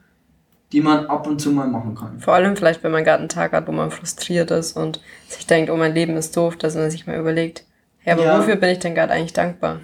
die 0.72 0.80
man 0.80 1.06
ab 1.06 1.26
und 1.26 1.40
zu 1.40 1.50
mal 1.50 1.66
machen 1.66 1.94
kann. 1.94 2.20
Vor 2.20 2.34
allem 2.34 2.56
vielleicht, 2.56 2.82
wenn 2.84 2.92
man 2.92 3.04
gerade 3.04 3.20
einen 3.20 3.28
Tag 3.28 3.52
hat, 3.52 3.66
wo 3.66 3.72
man 3.72 3.90
frustriert 3.90 4.50
ist 4.50 4.76
und 4.76 5.00
sich 5.28 5.46
denkt, 5.46 5.70
oh, 5.70 5.76
mein 5.76 5.94
Leben 5.94 6.16
ist 6.16 6.36
doof, 6.36 6.56
dass 6.56 6.74
man 6.74 6.90
sich 6.90 7.06
mal 7.06 7.18
überlegt, 7.18 7.64
ja, 8.04 8.14
aber 8.14 8.24
ja. 8.24 8.38
wofür 8.38 8.56
bin 8.56 8.70
ich 8.70 8.78
denn 8.78 8.94
gerade 8.94 9.12
eigentlich 9.12 9.32
dankbar? 9.32 9.80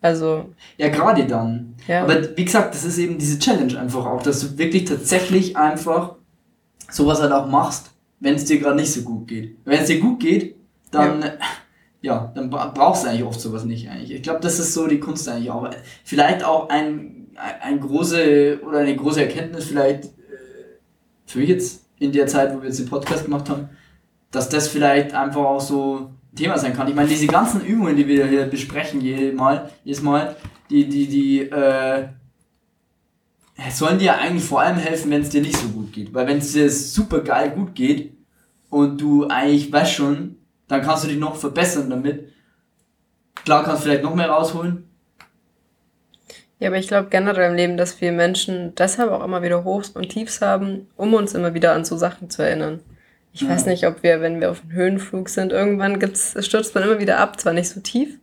Also. 0.00 0.50
Ja, 0.76 0.88
gerade 0.88 1.24
dann. 1.24 1.76
Ja. 1.86 2.02
Aber 2.02 2.36
wie 2.36 2.44
gesagt, 2.44 2.74
das 2.74 2.84
ist 2.84 2.98
eben 2.98 3.16
diese 3.16 3.38
Challenge 3.38 3.78
einfach 3.78 4.04
auch, 4.04 4.22
dass 4.22 4.40
du 4.40 4.58
wirklich 4.58 4.84
tatsächlich 4.84 5.56
einfach 5.56 6.16
sowas 6.90 7.22
halt 7.22 7.32
auch 7.32 7.46
machst, 7.48 7.90
wenn 8.20 8.34
es 8.34 8.44
dir 8.44 8.58
gerade 8.58 8.76
nicht 8.76 8.92
so 8.92 9.02
gut 9.02 9.28
geht. 9.28 9.56
Wenn 9.64 9.80
es 9.80 9.86
dir 9.86 10.00
gut 10.00 10.20
geht, 10.20 10.56
dann, 10.90 11.22
ja. 11.22 11.32
ja, 12.02 12.32
dann 12.34 12.50
brauchst 12.50 13.04
du 13.04 13.08
eigentlich 13.08 13.24
oft 13.24 13.40
sowas 13.40 13.64
nicht 13.64 13.88
eigentlich. 13.88 14.12
Ich 14.12 14.22
glaube, 14.22 14.40
das 14.40 14.58
ist 14.58 14.74
so 14.74 14.86
die 14.86 15.00
Kunst 15.00 15.28
eigentlich 15.28 15.50
auch. 15.50 15.68
Vielleicht 16.04 16.44
auch 16.44 16.68
ein, 16.68 17.23
ein 17.36 17.80
große 17.80 18.60
oder 18.66 18.78
eine 18.78 18.96
große 18.96 19.22
Erkenntnis 19.22 19.66
vielleicht 19.66 20.04
äh, 20.04 20.08
für 21.26 21.38
mich 21.38 21.48
jetzt 21.48 21.86
in 21.98 22.12
der 22.12 22.26
Zeit, 22.26 22.54
wo 22.54 22.60
wir 22.60 22.68
jetzt 22.68 22.78
den 22.78 22.88
Podcast 22.88 23.24
gemacht 23.24 23.48
haben, 23.48 23.68
dass 24.30 24.48
das 24.48 24.68
vielleicht 24.68 25.14
einfach 25.14 25.42
auch 25.42 25.60
so 25.60 26.10
Thema 26.34 26.58
sein 26.58 26.74
kann. 26.74 26.88
Ich 26.88 26.94
meine, 26.94 27.08
diese 27.08 27.26
ganzen 27.26 27.64
Übungen, 27.64 27.96
die 27.96 28.06
wir 28.06 28.26
hier 28.26 28.46
besprechen, 28.46 29.00
jedes 29.00 29.34
Mal, 29.34 29.70
jedes 29.84 30.02
Mal, 30.02 30.36
die, 30.70 30.88
die, 30.88 31.06
die, 31.06 31.40
äh, 31.42 32.08
sollen 33.70 33.98
dir 33.98 34.18
eigentlich 34.18 34.44
vor 34.44 34.60
allem 34.60 34.76
helfen, 34.76 35.10
wenn 35.10 35.22
es 35.22 35.28
dir 35.28 35.40
nicht 35.40 35.56
so 35.56 35.68
gut 35.68 35.92
geht. 35.92 36.12
Weil 36.12 36.26
wenn 36.26 36.38
es 36.38 36.52
dir 36.52 36.68
super 36.70 37.20
geil 37.20 37.50
gut 37.50 37.74
geht 37.74 38.16
und 38.68 39.00
du 39.00 39.26
eigentlich 39.28 39.72
weißt 39.72 39.92
schon, 39.92 40.36
dann 40.66 40.82
kannst 40.82 41.04
du 41.04 41.08
dich 41.08 41.18
noch 41.18 41.36
verbessern 41.36 41.88
damit. 41.90 42.32
Klar 43.44 43.62
kannst 43.62 43.82
du 43.82 43.88
vielleicht 43.88 44.02
noch 44.02 44.14
mehr 44.14 44.30
rausholen. 44.30 44.88
Ja, 46.58 46.68
aber 46.68 46.78
ich 46.78 46.88
glaube 46.88 47.08
generell 47.10 47.50
im 47.50 47.56
Leben, 47.56 47.76
dass 47.76 48.00
wir 48.00 48.12
Menschen 48.12 48.74
deshalb 48.76 49.10
auch 49.10 49.24
immer 49.24 49.42
wieder 49.42 49.64
Hochs 49.64 49.90
und 49.90 50.08
Tiefs 50.08 50.40
haben, 50.40 50.88
um 50.96 51.12
uns 51.14 51.34
immer 51.34 51.54
wieder 51.54 51.72
an 51.72 51.84
so 51.84 51.96
Sachen 51.96 52.30
zu 52.30 52.42
erinnern. 52.42 52.80
Ich 53.32 53.42
ja. 53.42 53.48
weiß 53.48 53.66
nicht, 53.66 53.86
ob 53.86 54.02
wir, 54.02 54.20
wenn 54.20 54.40
wir 54.40 54.50
auf 54.50 54.62
einem 54.62 54.72
Höhenflug 54.72 55.28
sind, 55.28 55.52
irgendwann 55.52 55.98
gibt's, 55.98 56.36
stürzt 56.46 56.74
man 56.74 56.84
immer 56.84 57.00
wieder 57.00 57.18
ab, 57.18 57.40
zwar 57.40 57.52
nicht 57.52 57.68
so 57.68 57.80
tief, 57.80 58.18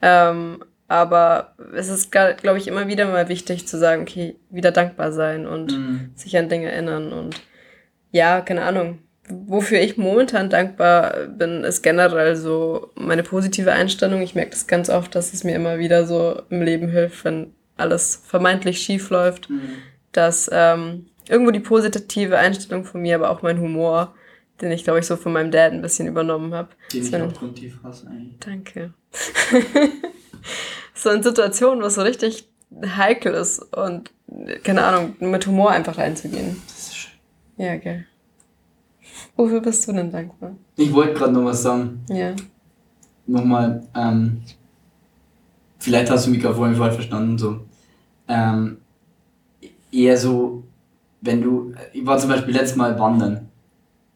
ähm, 0.00 0.62
aber 0.92 1.54
es 1.74 1.88
ist, 1.88 2.12
glaube 2.12 2.58
ich, 2.58 2.68
immer 2.68 2.86
wieder 2.86 3.06
mal 3.06 3.30
wichtig 3.30 3.66
zu 3.66 3.78
sagen, 3.78 4.02
okay, 4.02 4.36
wieder 4.50 4.72
dankbar 4.72 5.10
sein 5.10 5.46
und 5.46 5.72
mhm. 5.72 6.10
sich 6.14 6.36
an 6.36 6.50
Dinge 6.50 6.70
erinnern. 6.70 7.14
Und 7.14 7.40
ja, 8.10 8.42
keine 8.42 8.62
Ahnung. 8.62 8.98
Wofür 9.26 9.80
ich 9.80 9.96
momentan 9.96 10.50
dankbar 10.50 11.28
bin, 11.28 11.64
ist 11.64 11.80
generell 11.82 12.36
so 12.36 12.90
meine 12.94 13.22
positive 13.22 13.72
Einstellung. 13.72 14.20
Ich 14.20 14.34
merke 14.34 14.50
das 14.50 14.66
ganz 14.66 14.90
oft, 14.90 15.14
dass 15.14 15.32
es 15.32 15.44
mir 15.44 15.54
immer 15.54 15.78
wieder 15.78 16.04
so 16.04 16.42
im 16.50 16.60
Leben 16.60 16.88
hilft, 16.90 17.24
wenn 17.24 17.54
alles 17.82 18.22
vermeintlich 18.24 18.80
schief 18.80 19.10
läuft, 19.10 19.50
mhm. 19.50 19.60
dass 20.12 20.48
ähm, 20.52 21.06
irgendwo 21.28 21.50
die 21.50 21.60
positive 21.60 22.38
Einstellung 22.38 22.84
von 22.84 23.02
mir, 23.02 23.16
aber 23.16 23.30
auch 23.30 23.42
mein 23.42 23.60
Humor, 23.60 24.14
den 24.60 24.70
ich, 24.70 24.84
glaube 24.84 25.00
ich, 25.00 25.06
so 25.06 25.16
von 25.16 25.32
meinem 25.32 25.50
Dad 25.50 25.72
ein 25.72 25.82
bisschen 25.82 26.06
übernommen 26.08 26.54
habe. 26.54 26.70
Den 26.92 27.02
ich 27.02 27.14
auch 27.14 27.54
tief 27.54 27.78
hasse 27.82 28.06
eigentlich. 28.08 28.38
Danke. 28.40 28.94
so 30.94 31.10
in 31.10 31.22
Situationen, 31.22 31.82
wo 31.82 31.86
es 31.86 31.96
so 31.96 32.02
richtig 32.02 32.48
heikel 32.96 33.34
ist 33.34 33.60
und, 33.74 34.10
keine 34.62 34.84
Ahnung, 34.84 35.16
mit 35.20 35.46
Humor 35.46 35.70
einfach 35.70 35.98
reinzugehen. 35.98 36.62
Das 36.66 36.78
ist 36.78 36.96
schön. 36.96 37.12
Ja, 37.58 37.76
gell. 37.76 38.06
Wofür 39.36 39.60
bist 39.60 39.86
du 39.86 39.92
denn 39.92 40.10
dankbar? 40.10 40.56
Ich 40.76 40.92
wollte 40.92 41.14
gerade 41.14 41.32
noch 41.32 41.44
was 41.44 41.62
sagen. 41.62 42.04
Ja. 42.08 42.34
Nochmal, 43.26 43.86
ähm, 43.94 44.42
vielleicht 45.78 46.10
hast 46.10 46.26
du 46.26 46.30
mich 46.30 46.40
gerade 46.40 46.54
vorhin 46.54 46.76
falsch 46.76 46.94
verstanden, 46.94 47.38
so. 47.38 47.60
Ähm, 48.32 48.78
eher 49.90 50.16
so, 50.16 50.64
wenn 51.20 51.42
du, 51.42 51.74
ich 51.92 52.04
war 52.06 52.18
zum 52.18 52.30
Beispiel 52.30 52.54
letztes 52.54 52.76
Mal 52.76 52.98
wandern. 52.98 53.48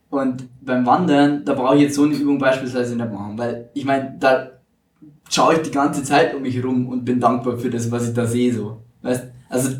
Und 0.08 0.44
beim 0.62 0.86
Wandern, 0.86 1.44
da 1.44 1.54
brauche 1.54 1.76
ich 1.76 1.82
jetzt 1.82 1.96
so 1.96 2.04
eine 2.04 2.14
Übung 2.14 2.38
beispielsweise 2.38 2.96
nicht 2.96 3.12
machen, 3.12 3.36
weil 3.36 3.68
ich 3.74 3.84
meine, 3.84 4.16
da 4.18 4.50
schaue 5.28 5.54
ich 5.54 5.62
die 5.62 5.70
ganze 5.70 6.02
Zeit 6.02 6.34
um 6.34 6.42
mich 6.42 6.56
herum 6.56 6.88
und 6.88 7.04
bin 7.04 7.20
dankbar 7.20 7.58
für 7.58 7.70
das, 7.70 7.90
was 7.90 8.08
ich 8.08 8.14
da 8.14 8.26
sehe, 8.26 8.54
so. 8.54 8.80
Weißt, 9.02 9.24
also 9.48 9.76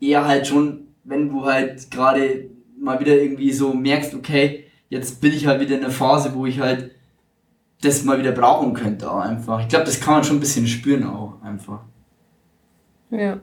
eher 0.00 0.26
halt 0.26 0.46
schon, 0.46 0.80
wenn 1.04 1.28
du 1.28 1.44
halt 1.44 1.90
gerade 1.90 2.50
mal 2.78 3.00
wieder 3.00 3.14
irgendwie 3.14 3.52
so 3.52 3.72
merkst, 3.72 4.14
okay, 4.14 4.64
jetzt 4.88 5.20
bin 5.20 5.32
ich 5.32 5.46
halt 5.46 5.60
wieder 5.60 5.76
in 5.76 5.84
einer 5.84 5.92
Phase, 5.92 6.34
wo 6.34 6.46
ich 6.46 6.60
halt 6.60 6.90
das 7.82 8.04
mal 8.04 8.18
wieder 8.18 8.32
brauchen 8.32 8.74
könnte 8.74 9.10
auch 9.10 9.20
einfach. 9.20 9.62
Ich 9.62 9.68
glaube, 9.68 9.86
das 9.86 10.00
kann 10.00 10.14
man 10.14 10.24
schon 10.24 10.36
ein 10.36 10.40
bisschen 10.40 10.66
spüren 10.66 11.04
auch 11.04 11.40
einfach. 11.42 11.80
Ja. 13.10 13.40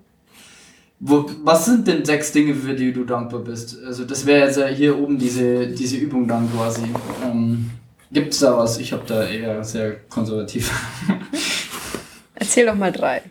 Wo, 1.00 1.30
was 1.44 1.66
sind 1.66 1.88
denn 1.88 2.04
sechs 2.04 2.32
Dinge, 2.32 2.56
für 2.56 2.74
die 2.74 2.92
du 2.92 3.04
dankbar 3.04 3.42
bist? 3.42 3.78
Also 3.84 4.04
das 4.04 4.26
wäre 4.26 4.48
jetzt 4.48 4.58
ja 4.58 4.68
hier 4.68 4.98
oben 4.98 5.20
diese, 5.20 5.68
diese 5.68 5.98
Übung 5.98 6.28
dann 6.28 6.52
quasi. 6.52 6.86
Ähm, 7.24 7.70
Gibt 8.12 8.34
es 8.34 8.40
da 8.40 8.58
was? 8.58 8.80
Ich 8.80 8.94
habe 8.94 9.04
da 9.06 9.28
eher 9.28 9.64
sehr 9.64 9.98
konservativ. 10.10 10.72
Erzähl 12.36 12.66
doch 12.66 12.76
mal 12.76 12.92
drei. 12.92 13.22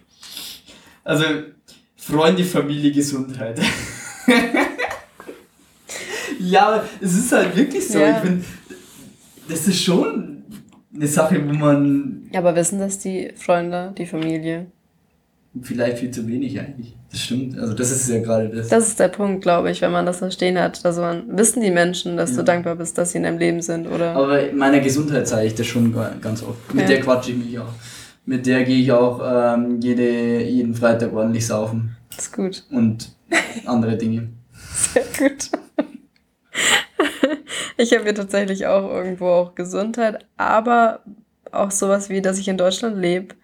Also, 1.03 1.25
Freunde, 1.97 2.45
Familie, 2.45 2.93
Gesundheit. 2.93 3.61
ja, 6.39 6.85
es 7.01 7.17
ist 7.17 7.33
halt 7.33 7.57
wirklich 7.57 7.89
so. 7.89 7.99
Ja. 7.99 8.17
Ich 8.17 8.29
finde, 8.29 8.45
das 9.49 9.67
ist 9.67 9.83
schon 9.83 10.45
eine 10.95 11.07
Sache, 11.07 11.43
wo 11.49 11.53
man. 11.53 12.29
Ja, 12.33 12.41
aber 12.41 12.55
wissen 12.55 12.79
das 12.79 12.99
die 12.99 13.33
Freunde, 13.37 13.95
die 13.97 14.07
Familie? 14.07 14.67
Vielleicht 15.63 15.99
viel 15.99 16.11
zu 16.11 16.27
wenig 16.29 16.59
eigentlich. 16.59 16.97
Das 17.11 17.21
stimmt. 17.21 17.59
Also 17.59 17.73
das 17.73 17.91
ist 17.91 18.09
ja 18.09 18.21
gerade 18.21 18.49
das. 18.49 18.69
Das 18.69 18.89
ist 18.89 19.01
der 19.01 19.09
Punkt, 19.09 19.43
glaube 19.43 19.71
ich, 19.71 19.81
wenn 19.81 19.93
man 19.93 20.05
das 20.05 20.19
verstehen 20.19 20.59
hat. 20.59 20.85
Also 20.85 21.03
wissen 21.29 21.63
die 21.63 21.71
Menschen, 21.71 22.17
dass 22.17 22.31
ja. 22.33 22.39
du 22.39 22.45
dankbar 22.45 22.77
bist, 22.77 22.99
dass 22.99 23.13
sie 23.13 23.19
in 23.19 23.25
deinem 23.25 23.39
Leben 23.39 23.63
sind, 23.63 23.87
oder? 23.87 24.15
Aber 24.15 24.53
meiner 24.53 24.81
Gesundheit 24.81 25.27
zeige 25.27 25.47
ich 25.47 25.55
das 25.55 25.67
schon 25.67 25.95
ganz 26.21 26.43
oft. 26.43 26.75
Mit 26.75 26.83
ja. 26.83 26.89
der 26.89 27.01
quatsche 27.01 27.31
ich 27.33 27.39
mich 27.39 27.59
auch. 27.59 27.73
Mit 28.27 28.45
der 28.47 28.65
gehe 28.65 28.81
ich 28.81 28.91
auch 28.93 29.21
ähm, 29.25 29.81
jede, 29.81 30.43
jeden 30.43 30.75
Freitag 30.75 31.13
ordentlich 31.13 31.47
saufen. 31.47 31.97
Das 32.11 32.27
ist 32.27 32.33
gut. 32.33 32.65
Und 32.71 33.15
andere 33.65 33.97
Dinge. 33.97 34.29
Sehr 34.75 35.05
gut. 35.17 35.51
ich 37.77 37.93
habe 37.93 38.05
mir 38.05 38.15
tatsächlich 38.15 38.67
auch 38.67 38.91
irgendwo 38.91 39.27
auch 39.27 39.55
Gesundheit, 39.55 40.27
aber 40.37 41.01
auch 41.53 41.71
sowas 41.71 42.09
wie, 42.09 42.21
dass 42.21 42.39
ich 42.39 42.49
in 42.49 42.59
Deutschland 42.59 42.99
lebe 42.99 43.35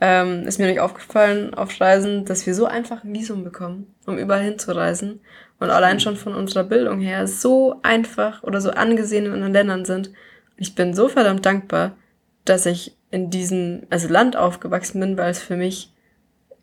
ähm, 0.00 0.46
ist 0.46 0.58
mir 0.58 0.66
nicht 0.66 0.80
aufgefallen 0.80 1.54
auf 1.54 1.80
Reisen, 1.80 2.24
dass 2.24 2.46
wir 2.46 2.54
so 2.54 2.66
einfach 2.66 3.04
ein 3.04 3.14
Visum 3.14 3.44
bekommen, 3.44 3.94
um 4.06 4.18
überall 4.18 4.42
hinzureisen. 4.42 5.20
Und 5.60 5.70
allein 5.70 6.00
schon 6.00 6.16
von 6.16 6.34
unserer 6.34 6.64
Bildung 6.64 7.00
her 7.00 7.26
so 7.26 7.80
einfach 7.82 8.42
oder 8.42 8.60
so 8.60 8.70
angesehen 8.70 9.26
in 9.26 9.32
anderen 9.32 9.52
Ländern 9.52 9.84
sind. 9.84 10.10
Ich 10.56 10.74
bin 10.74 10.94
so 10.94 11.08
verdammt 11.08 11.46
dankbar, 11.46 11.96
dass 12.44 12.66
ich 12.66 12.96
in 13.10 13.30
diesem 13.30 13.82
also 13.90 14.08
Land 14.08 14.36
aufgewachsen 14.36 15.00
bin, 15.00 15.16
weil 15.16 15.30
es 15.30 15.40
für 15.40 15.56
mich 15.56 15.92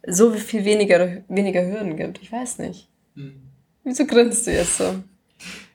so 0.06 0.32
viel 0.32 0.66
weniger, 0.66 1.24
weniger 1.30 1.66
Hürden 1.66 1.96
gibt. 1.96 2.22
Ich 2.22 2.32
weiß 2.32 2.60
nicht. 2.60 2.90
Hm. 3.16 3.34
Wieso 3.84 4.06
grinst 4.06 4.46
du 4.46 4.52
jetzt 4.52 4.78
so? 4.78 4.96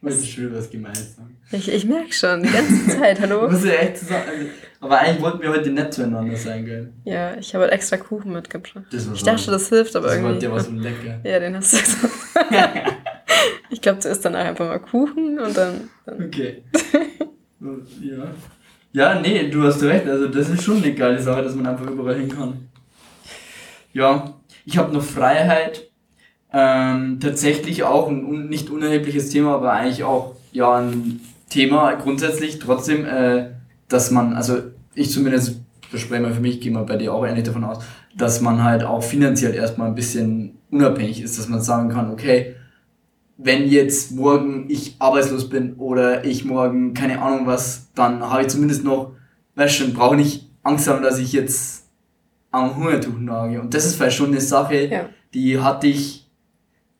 Weil 0.00 0.14
du 0.14 0.22
schon 0.24 0.54
was 0.54 0.70
gemeint 0.70 0.96
haben. 1.18 1.36
Ich, 1.50 1.68
ich 1.68 1.84
merke 1.84 2.12
schon, 2.12 2.42
die 2.42 2.50
ganze 2.50 2.98
Zeit, 2.98 3.20
hallo? 3.20 3.48
Muss 3.50 3.64
ja 3.64 3.72
echt 3.72 3.98
zusammen. 3.98 4.24
Also, 4.28 4.46
aber 4.80 4.98
eigentlich 4.98 5.22
wollten 5.22 5.40
wir 5.40 5.50
heute 5.50 5.70
nett 5.70 5.94
zueinander 5.94 6.36
sein, 6.36 6.64
gell? 6.64 6.92
Ja, 7.04 7.36
ich 7.36 7.54
habe 7.54 7.64
halt 7.64 7.72
extra 7.72 7.96
Kuchen 7.96 8.32
mitgebracht. 8.32 8.84
Das 8.90 9.08
ich 9.12 9.22
dachte, 9.22 9.50
das 9.50 9.68
hilft, 9.68 9.96
aber 9.96 10.08
das 10.08 10.16
irgendwie. 10.16 10.38
Der 10.40 10.52
war 10.52 10.60
so 10.60 10.72
lecker. 10.72 11.20
Ja, 11.24 11.38
den 11.38 11.56
hast 11.56 11.72
du 11.72 11.78
gesagt. 11.78 12.14
ich 13.70 13.80
glaube, 13.80 13.98
zuerst 14.00 14.24
danach 14.24 14.44
einfach 14.44 14.66
mal 14.66 14.78
Kuchen 14.78 15.38
und 15.38 15.56
dann. 15.56 15.88
dann 16.04 16.26
okay. 16.26 16.62
ja. 18.00 18.26
Ja, 18.92 19.20
nee, 19.20 19.50
du 19.50 19.62
hast 19.62 19.82
recht. 19.82 20.06
Also, 20.06 20.28
das 20.28 20.48
ist 20.48 20.62
schon 20.62 20.82
eine 20.82 20.94
geile 20.94 21.20
Sache, 21.20 21.42
dass 21.42 21.54
man 21.54 21.66
einfach 21.66 21.86
überall 21.90 22.16
hin 22.16 22.28
kann. 22.28 22.68
Ja, 23.92 24.34
ich 24.64 24.78
habe 24.78 24.92
noch 24.92 25.02
Freiheit 25.02 25.90
ähm, 26.52 27.18
tatsächlich 27.20 27.82
auch 27.82 28.08
ein 28.08 28.48
nicht 28.48 28.70
unerhebliches 28.70 29.30
Thema, 29.30 29.54
aber 29.54 29.72
eigentlich 29.72 30.04
auch 30.04 30.36
ja 30.52 30.78
ein 30.78 31.20
Thema 31.50 31.94
grundsätzlich 31.94 32.58
trotzdem, 32.58 33.04
äh, 33.04 33.50
dass 33.88 34.10
man, 34.10 34.34
also 34.34 34.58
ich 34.94 35.10
zumindest 35.10 35.60
verspreche 35.88 36.22
mal 36.22 36.32
für 36.32 36.40
mich, 36.40 36.60
gehe 36.60 36.72
mal 36.72 36.84
bei 36.84 36.96
dir 36.96 37.12
auch 37.12 37.24
ähnlich 37.24 37.44
davon 37.44 37.64
aus, 37.64 37.84
dass 38.16 38.40
man 38.40 38.62
halt 38.62 38.82
auch 38.82 39.02
finanziell 39.02 39.54
erstmal 39.54 39.88
ein 39.88 39.94
bisschen 39.94 40.58
unabhängig 40.70 41.22
ist, 41.22 41.38
dass 41.38 41.48
man 41.48 41.60
sagen 41.60 41.88
kann, 41.90 42.10
okay, 42.10 42.56
wenn 43.38 43.68
jetzt 43.68 44.12
morgen 44.12 44.66
ich 44.68 44.96
arbeitslos 44.98 45.48
bin 45.48 45.74
oder 45.74 46.24
ich 46.24 46.44
morgen 46.44 46.94
keine 46.94 47.20
Ahnung 47.20 47.46
was, 47.46 47.88
dann 47.94 48.20
habe 48.20 48.42
ich 48.42 48.48
zumindest 48.48 48.82
noch, 48.82 49.12
weißt 49.54 49.80
du, 49.80 49.92
brauche 49.92 50.16
nicht 50.16 50.50
Angst 50.62 50.88
haben, 50.88 51.02
dass 51.02 51.18
ich 51.18 51.32
jetzt 51.32 51.84
am 52.50 52.76
Hungertuch 52.76 53.18
nage. 53.18 53.60
Und 53.60 53.74
das 53.74 53.84
ist 53.84 53.96
vielleicht 53.96 54.16
schon 54.16 54.30
eine 54.30 54.40
Sache, 54.40 54.86
ja. 54.86 55.08
die 55.34 55.60
hatte 55.60 55.86
ich 55.86 56.26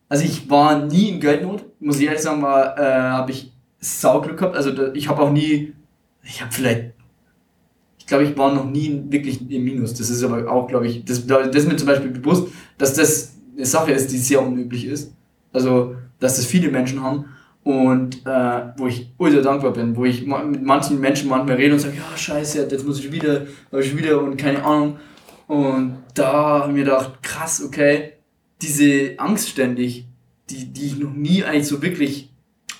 also 0.09 0.23
ich 0.23 0.49
war 0.49 0.85
nie 0.85 1.09
in 1.09 1.19
Geldnot, 1.19 1.65
muss 1.79 1.99
ich 1.99 2.05
ehrlich 2.05 2.21
sagen, 2.21 2.41
war, 2.41 2.77
äh, 2.77 2.81
habe 2.81 3.31
ich 3.31 3.51
Sauglück 3.79 4.37
gehabt. 4.37 4.55
Also 4.55 4.93
ich 4.93 5.09
habe 5.09 5.21
auch 5.21 5.31
nie, 5.31 5.73
ich 6.27 6.41
habe 6.41 6.51
vielleicht, 6.51 6.93
ich 7.97 8.05
glaube, 8.05 8.25
ich 8.25 8.37
war 8.37 8.53
noch 8.53 8.69
nie 8.69 9.03
wirklich 9.09 9.49
im 9.49 9.63
Minus. 9.63 9.93
Das 9.93 10.09
ist 10.09 10.23
aber 10.23 10.49
auch, 10.51 10.67
glaube 10.67 10.87
ich, 10.87 11.05
das, 11.05 11.25
das 11.25 11.55
ist 11.55 11.67
mir 11.67 11.77
zum 11.77 11.87
Beispiel 11.87 12.11
bewusst, 12.11 12.49
dass 12.77 12.93
das 12.93 13.33
eine 13.55 13.65
Sache 13.65 13.91
ist, 13.91 14.11
die 14.11 14.17
sehr 14.17 14.41
unüblich 14.41 14.85
ist. 14.85 15.13
Also, 15.53 15.95
dass 16.19 16.35
das 16.35 16.45
viele 16.45 16.69
Menschen 16.69 17.01
haben 17.01 17.25
und 17.63 18.25
äh, 18.25 18.61
wo 18.77 18.87
ich 18.87 19.11
ultra 19.17 19.41
dankbar 19.41 19.73
bin, 19.73 19.95
wo 19.95 20.05
ich 20.05 20.25
mit 20.25 20.63
manchen 20.63 20.99
Menschen 20.99 21.29
manchmal 21.29 21.55
rede 21.55 21.73
und 21.73 21.79
sage, 21.79 21.97
ja 21.97 22.17
scheiße, 22.17 22.67
jetzt 22.69 22.85
muss 22.85 22.99
ich 22.99 23.11
wieder, 23.11 23.45
ich 23.77 23.97
wieder 23.97 24.21
und 24.21 24.37
keine 24.37 24.63
Ahnung. 24.63 24.97
Und 25.47 25.97
da 26.13 26.31
habe 26.31 26.69
ich 26.69 26.75
mir 26.75 26.83
gedacht, 26.83 27.23
krass, 27.23 27.63
okay, 27.65 28.13
diese 28.61 29.17
Angst 29.17 29.49
ständig, 29.49 30.07
die, 30.49 30.65
die 30.65 30.87
ich 30.87 30.99
noch 30.99 31.13
nie 31.13 31.43
eigentlich 31.43 31.67
so 31.67 31.81
wirklich 31.81 32.31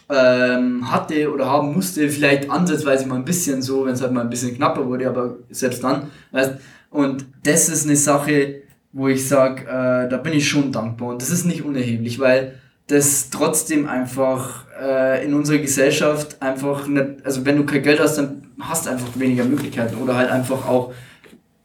ähm, 0.09 0.89
hatte 0.89 1.31
oder 1.31 1.47
haben 1.47 1.73
musste, 1.73 2.09
vielleicht 2.09 2.49
ansatzweise 2.49 3.07
mal 3.07 3.15
ein 3.15 3.25
bisschen 3.25 3.61
so, 3.61 3.85
wenn 3.85 3.93
es 3.93 4.01
halt 4.01 4.13
mal 4.13 4.21
ein 4.21 4.29
bisschen 4.29 4.55
knapper 4.55 4.85
wurde, 4.87 5.07
aber 5.07 5.37
selbst 5.49 5.83
dann, 5.83 6.09
weißt 6.31 6.53
und 6.89 7.25
das 7.43 7.69
ist 7.69 7.85
eine 7.85 7.97
Sache, 7.97 8.61
wo 8.93 9.07
ich 9.09 9.27
sage, 9.27 9.63
äh, 9.63 10.09
da 10.09 10.17
bin 10.17 10.33
ich 10.33 10.47
schon 10.47 10.71
dankbar 10.71 11.09
und 11.09 11.21
das 11.21 11.29
ist 11.29 11.45
nicht 11.45 11.63
unerheblich, 11.63 12.19
weil 12.19 12.59
das 12.87 13.29
trotzdem 13.29 13.87
einfach 13.87 14.65
äh, 14.81 15.25
in 15.25 15.33
unserer 15.33 15.57
Gesellschaft 15.57 16.41
einfach 16.41 16.87
nicht, 16.87 17.25
also 17.25 17.45
wenn 17.45 17.57
du 17.57 17.65
kein 17.65 17.83
Geld 17.83 17.99
hast, 17.99 18.17
dann 18.17 18.47
hast 18.61 18.85
du 18.85 18.91
einfach 18.91 19.19
weniger 19.19 19.43
Möglichkeiten 19.43 19.97
oder 19.97 20.15
halt 20.15 20.31
einfach 20.31 20.67
auch 20.67 20.93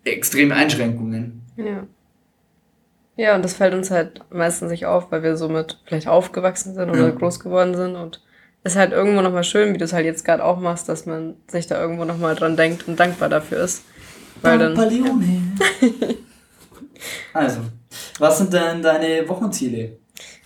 extreme 0.04 0.54
Einschränkungen. 0.54 1.42
Ja. 1.56 1.86
Ja, 3.16 3.36
und 3.36 3.44
das 3.44 3.54
fällt 3.54 3.74
uns 3.74 3.90
halt 3.90 4.22
meistens 4.30 4.70
nicht 4.70 4.86
auf, 4.86 5.12
weil 5.12 5.22
wir 5.22 5.36
somit 5.36 5.78
vielleicht 5.84 6.08
aufgewachsen 6.08 6.74
sind 6.74 6.90
oder 6.90 7.08
ja. 7.08 7.10
groß 7.10 7.40
geworden 7.40 7.74
sind. 7.74 7.94
Und 7.94 8.22
ist 8.64 8.76
halt 8.76 8.92
irgendwo 8.92 9.22
nochmal 9.22 9.44
schön, 9.44 9.74
wie 9.74 9.78
du 9.78 9.84
es 9.84 9.92
halt 9.92 10.04
jetzt 10.04 10.24
gerade 10.24 10.44
auch 10.44 10.60
machst, 10.60 10.88
dass 10.88 11.06
man 11.06 11.34
sich 11.48 11.66
da 11.66 11.80
irgendwo 11.80 12.04
nochmal 12.04 12.34
dran 12.34 12.56
denkt 12.56 12.86
und 12.86 12.98
dankbar 12.98 13.28
dafür 13.28 13.64
ist. 13.64 13.82
Weil 14.40 14.58
dann. 14.58 14.76
Ja. 14.76 16.08
also, 17.34 17.60
Was 18.18 18.38
sind 18.38 18.52
denn 18.52 18.82
deine 18.82 19.28
Wochenziele? 19.28 19.98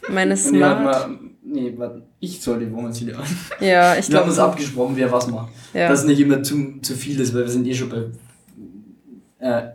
Meine 0.09 0.37
Smart... 0.37 0.81
Nee, 0.81 0.87
warte 0.87 1.19
nee, 1.47 1.75
warte, 1.77 2.03
ich 2.21 2.41
soll 2.41 2.61
die 2.61 2.73
Wochenziele 2.73 3.17
an. 3.17 3.25
Ja, 3.61 3.97
ich 3.97 4.07
glaube... 4.07 4.13
Wir 4.13 4.21
haben 4.21 4.29
uns 4.29 4.39
abgesprochen, 4.39 4.97
wer 4.97 5.11
was 5.11 5.27
macht. 5.29 5.53
Ja. 5.73 5.89
Dass 5.89 6.05
nicht 6.05 6.21
immer 6.21 6.43
zu, 6.43 6.81
zu 6.83 6.95
viel 6.95 7.19
ist, 7.21 7.35
weil 7.35 7.43
wir 7.43 7.49
sind 7.49 7.67
eh 7.67 7.75
schon 7.75 7.89
bei... 7.89 8.05
Äh, 9.39 9.69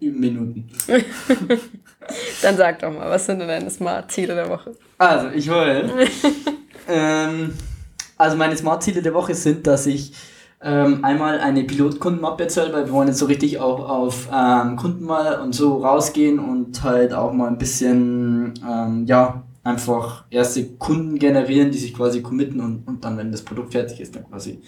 Minuten. 0.00 0.68
Dann 2.42 2.56
sag 2.56 2.80
doch 2.80 2.92
mal, 2.92 3.08
was 3.10 3.26
sind 3.26 3.38
denn 3.38 3.48
deine 3.48 3.70
Smart-Ziele 3.70 4.34
der 4.34 4.48
Woche? 4.48 4.74
Also, 4.98 5.28
ich 5.30 5.48
wollte... 5.48 5.90
ähm, 6.90 7.54
also 8.18 8.36
meine 8.36 8.56
Smart-Ziele 8.56 9.02
der 9.02 9.14
Woche 9.14 9.34
sind, 9.34 9.66
dass 9.66 9.86
ich 9.86 10.12
ähm, 10.62 11.04
einmal 11.04 11.40
eine 11.40 11.64
Pilotkundenmappe 11.64 12.42
erzählt, 12.42 12.72
weil 12.72 12.86
wir 12.86 12.92
wollen 12.92 13.08
jetzt 13.08 13.18
so 13.18 13.26
richtig 13.26 13.58
auch 13.58 13.88
auf 13.88 14.28
ähm, 14.32 14.76
Kunden 14.76 15.04
mal 15.04 15.40
und 15.40 15.54
so 15.54 15.78
rausgehen 15.78 16.38
und 16.38 16.82
halt 16.82 17.14
auch 17.14 17.32
mal 17.32 17.48
ein 17.48 17.58
bisschen, 17.58 18.54
ähm, 18.68 19.06
ja, 19.06 19.42
einfach 19.64 20.24
erste 20.30 20.66
Kunden 20.76 21.18
generieren, 21.18 21.70
die 21.70 21.78
sich 21.78 21.94
quasi 21.94 22.22
committen 22.22 22.60
und, 22.60 22.86
und 22.86 23.04
dann, 23.04 23.16
wenn 23.16 23.32
das 23.32 23.42
Produkt 23.42 23.72
fertig 23.72 24.00
ist, 24.00 24.14
dann 24.16 24.28
quasi 24.28 24.60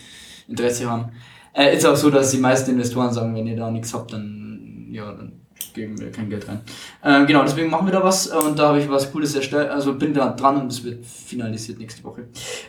Interesse 0.49 0.91
haben. 0.91 1.13
Äh, 1.53 1.77
ist 1.77 1.85
auch 1.87 1.97
so, 1.97 2.11
dass 2.11 2.31
die 2.31 2.39
meisten 2.39 2.71
Investoren 2.71 3.13
sagen, 3.13 3.35
wenn 3.35 3.47
ihr 3.47 3.57
da 3.57 3.71
nichts 3.71 3.93
habt, 3.93 4.13
dann, 4.13 4.89
ja, 4.91 5.13
dann 5.13 5.42
geben 5.75 6.01
wir 6.01 6.11
kein 6.11 6.31
Geld 6.31 6.49
rein. 6.49 6.61
Äh, 7.03 7.27
genau, 7.27 7.43
deswegen 7.43 7.71
machen 7.71 7.87
wir 7.87 7.93
da 7.93 8.03
was 8.03 8.31
äh, 8.31 8.35
und 8.35 8.59
da 8.59 8.69
habe 8.69 8.81
ich 8.81 8.89
was 8.89 9.11
Cooles 9.13 9.35
erstellt, 9.35 9.71
also 9.71 9.95
bin 9.95 10.15
da 10.15 10.31
dran 10.31 10.61
und 10.61 10.73
es 10.73 10.85
wird 10.85 11.05
finalisiert 11.05 11.79
nächste 11.79 12.05
Woche. 12.05 12.25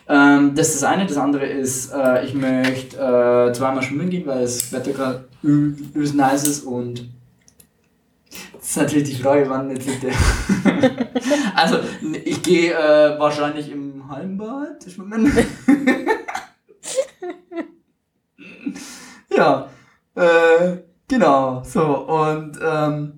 Ähm, 0.08 0.54
das 0.54 0.68
ist 0.68 0.82
das 0.82 0.90
eine, 0.90 1.06
das 1.06 1.16
andere 1.16 1.46
ist, 1.46 1.92
äh, 1.92 2.24
ich 2.24 2.34
möchte 2.34 2.96
äh, 2.96 3.52
zweimal 3.52 3.82
schwimmen 3.82 4.10
gehen, 4.10 4.26
weil 4.26 4.42
das 4.42 4.72
Wetter 4.72 4.92
gerade 4.92 5.24
übelst 5.42 6.14
nice 6.14 6.46
ist 6.46 6.64
und 6.64 7.08
das 8.64 8.70
ist 8.70 8.76
natürlich 8.78 9.10
die 9.10 9.22
Frage, 9.22 9.48
wann 9.50 9.70
jetzt 9.70 9.86
der. 10.02 10.14
also, 11.54 11.80
ich 12.24 12.42
gehe 12.42 12.72
äh, 12.72 13.18
wahrscheinlich 13.18 13.70
im 13.70 14.08
Hallenbad 14.08 14.86
schwimmen. 14.90 15.30
ja. 19.36 19.68
Äh, 20.16 20.20
Genau, 21.24 21.62
so 21.64 21.82
und 22.06 22.58
ähm, 22.62 23.12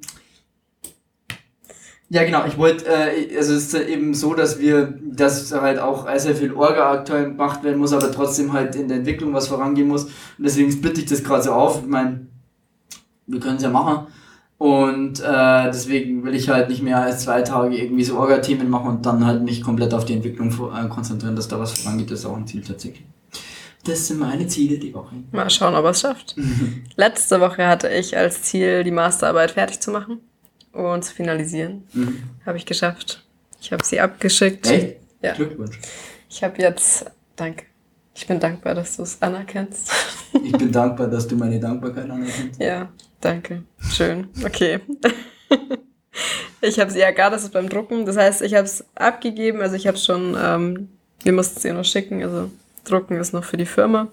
ja 2.09 2.23
genau, 2.25 2.45
ich 2.47 2.57
wollte, 2.57 2.87
äh, 2.87 3.37
also 3.37 3.53
es 3.55 3.75
ist 3.75 3.75
eben 3.75 4.15
so, 4.15 4.35
dass 4.35 4.61
wir, 4.61 4.95
dass 5.03 5.53
halt 5.53 5.81
auch 5.81 6.07
sehr 6.19 6.37
viel 6.37 6.53
Orga 6.53 6.93
aktuell 6.93 7.31
gemacht 7.31 7.65
werden 7.65 7.79
muss, 7.79 7.93
aber 7.93 8.13
trotzdem 8.13 8.53
halt 8.53 8.77
in 8.77 8.87
der 8.87 8.99
Entwicklung 8.99 9.35
was 9.35 9.49
vorangehen 9.49 9.89
muss 9.89 10.05
und 10.05 10.45
deswegen 10.45 10.71
splitte 10.71 11.01
ich 11.01 11.07
das 11.07 11.25
gerade 11.25 11.43
so 11.43 11.53
auf. 11.53 11.83
Ich 11.83 11.89
meine, 11.89 12.27
wir 13.27 13.41
können 13.41 13.57
es 13.57 13.65
ja 13.65 13.71
machen 13.71 14.07
und 14.59 15.21
äh, 15.21 15.65
deswegen 15.65 16.23
will 16.25 16.35
ich 16.35 16.49
halt 16.49 16.69
nicht 16.69 16.83
mehr 16.83 17.03
als 17.03 17.25
zwei 17.25 17.43
Tage 17.43 17.77
irgendwie 17.77 18.05
so 18.05 18.19
Orga-Themen 18.19 18.71
machen 18.71 18.89
und 18.89 19.07
dann 19.07 19.27
halt 19.27 19.43
mich 19.43 19.63
komplett 19.63 19.93
auf 19.95 20.05
die 20.05 20.15
Entwicklung 20.15 20.51
äh, 20.51 20.89
konzentrieren, 20.89 21.35
dass 21.35 21.49
da 21.49 21.59
was 21.59 21.81
vorangeht, 21.81 22.11
das 22.13 22.21
ist 22.21 22.27
auch 22.27 22.37
ein 22.37 22.47
Ziel 22.47 22.63
tatsächlich. 22.63 23.05
Das 23.87 24.09
sind 24.09 24.19
meine 24.19 24.47
Ziele 24.49 24.78
die 24.78 24.93
Woche. 24.93 25.14
Mal 25.31 25.49
schauen, 25.49 25.75
ob 25.75 25.85
er 25.85 25.90
es 25.90 26.00
schafft. 26.00 26.35
Letzte 26.97 27.40
Woche 27.40 27.66
hatte 27.66 27.88
ich 27.88 28.16
als 28.16 28.43
Ziel, 28.43 28.83
die 28.83 28.90
Masterarbeit 28.90 29.52
fertig 29.52 29.81
zu 29.81 29.90
machen 29.90 30.21
und 30.73 31.05
zu 31.05 31.14
finalisieren. 31.14 31.85
Mhm. 31.93 32.23
Habe 32.45 32.59
ich 32.59 32.66
geschafft. 32.66 33.25
Ich 33.61 33.73
habe 33.73 33.85
sie 33.85 34.00
abgeschickt. 34.00 34.69
Echt? 34.69 34.97
Ja. 35.23 35.35
Glückwunsch. 35.35 35.78
Ich 36.28 36.43
habe 36.43 36.61
jetzt, 36.61 37.07
danke. 37.37 37.64
Ich 38.14 38.26
bin 38.26 38.40
dankbar, 38.40 38.75
dass 38.75 38.97
du 38.97 39.02
es 39.02 39.21
anerkennst. 39.21 39.90
ich 40.33 40.52
bin 40.52 40.73
dankbar, 40.73 41.09
dass 41.09 41.28
du 41.28 41.37
meine 41.37 41.61
Dankbarkeit 41.61 42.11
anerkennst. 42.11 42.61
Ja, 42.61 42.90
danke. 43.21 43.62
Schön. 43.90 44.28
Okay. 44.45 44.81
ich 46.61 46.81
habe 46.81 46.90
sie 46.90 47.00
ja 47.00 47.11
gar, 47.11 47.31
das 47.31 47.45
ist 47.45 47.52
beim 47.52 47.69
Drucken. 47.69 48.07
Das 48.07 48.16
heißt, 48.16 48.43
ich 48.43 48.55
habe 48.55 48.64
es 48.64 48.85
abgegeben. 48.95 49.61
Also 49.61 49.76
ich 49.76 49.87
habe 49.87 49.99
schon, 49.99 50.37
ähm, 50.43 50.88
wir 51.23 51.33
mussten 51.33 51.59
es 51.59 51.64
ihr 51.64 51.75
noch 51.75 51.85
schicken. 51.85 52.23
Also 52.23 52.50
drucken 52.90 53.19
ist 53.21 53.33
noch 53.33 53.45
für 53.45 53.57
die 53.57 53.66
Firma. 53.66 54.09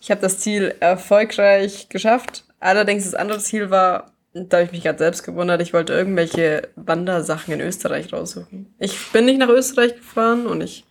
Ich 0.00 0.10
habe 0.10 0.20
das 0.20 0.38
Ziel 0.38 0.74
erfolgreich 0.80 1.88
geschafft. 1.88 2.44
Allerdings 2.60 3.04
das 3.04 3.14
andere 3.14 3.38
Ziel 3.38 3.70
war, 3.70 4.12
da 4.32 4.58
habe 4.58 4.66
ich 4.66 4.72
mich 4.72 4.82
gerade 4.82 4.98
selbst 4.98 5.22
gewundert, 5.24 5.60
ich 5.62 5.72
wollte 5.72 5.92
irgendwelche 5.92 6.68
Wandersachen 6.76 7.54
in 7.54 7.60
Österreich 7.60 8.12
raussuchen. 8.12 8.74
Ich 8.78 9.12
bin 9.12 9.24
nicht 9.24 9.38
nach 9.38 9.48
Österreich 9.48 9.96
gefahren 9.96 10.46
und 10.46 10.60
ich 10.60 10.84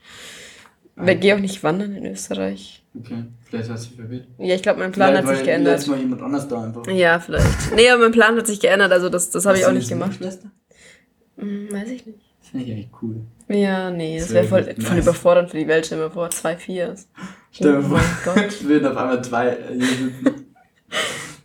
ah, 0.95 1.13
gehe 1.13 1.35
auch 1.35 1.39
nicht 1.39 1.63
wandern 1.63 1.95
in 1.95 2.05
Österreich. 2.05 2.83
Okay, 2.97 3.25
vielleicht 3.43 3.69
hast 3.69 3.85
du 3.85 3.89
dich 3.89 3.99
verwirrt. 3.99 4.27
Ja, 4.37 4.55
ich 4.55 4.61
glaube, 4.61 4.79
mein 4.79 4.91
Plan 4.91 5.09
vielleicht 5.09 5.27
hat 5.27 5.35
sich 5.35 5.45
geändert. 5.45 5.83
Vielleicht 5.83 5.89
mal 5.89 5.99
jemand 5.99 6.21
anders 6.21 6.47
da 6.47 6.63
einfach. 6.63 6.87
Ja, 6.87 7.19
vielleicht. 7.19 7.75
nee, 7.75 7.89
aber 7.89 8.03
mein 8.03 8.11
Plan 8.11 8.37
hat 8.37 8.47
sich 8.47 8.59
geändert, 8.59 8.91
also 8.91 9.09
das, 9.09 9.29
das 9.29 9.45
habe 9.45 9.57
ich 9.57 9.65
auch 9.65 9.73
nicht 9.73 9.89
gemacht. 9.89 10.19
Hm, 11.37 11.71
weiß 11.71 11.89
ich 11.89 12.05
nicht. 12.05 12.24
Das 12.45 12.51
finde 12.51 12.67
ich 12.67 12.71
eigentlich 12.73 12.89
cool. 13.01 13.21
Ja, 13.47 13.89
nee, 13.89 14.19
das, 14.19 14.31
wäre 14.31 14.45
voll, 14.45 14.63
voll 14.77 14.99
überfordernd 14.99 15.49
für 15.49 15.57
die 15.57 15.67
Welt. 15.67 15.87
Stell 15.87 15.97
dir 15.97 16.03
mal 16.03 16.11
vor, 16.11 16.29
zwei 16.29 16.55
Viers. 16.55 17.07
Stell 17.49 17.71
dir 17.71 17.79
oh 17.79 17.87
mein 17.87 18.03
Gott. 18.23 18.63
würden 18.63 18.85
auf 18.85 18.97
einmal 18.97 19.23
zwei 19.23 19.47
äh, 19.47 19.79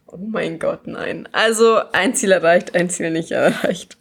Oh 0.09 0.19
mein 0.19 0.59
Gott, 0.59 0.87
nein. 0.87 1.27
Also 1.33 1.79
ein 1.93 2.15
Ziel 2.15 2.33
erreicht, 2.33 2.75
ein 2.75 2.91
Ziel 2.91 3.11
nicht 3.13 3.31
erreicht. 3.31 3.97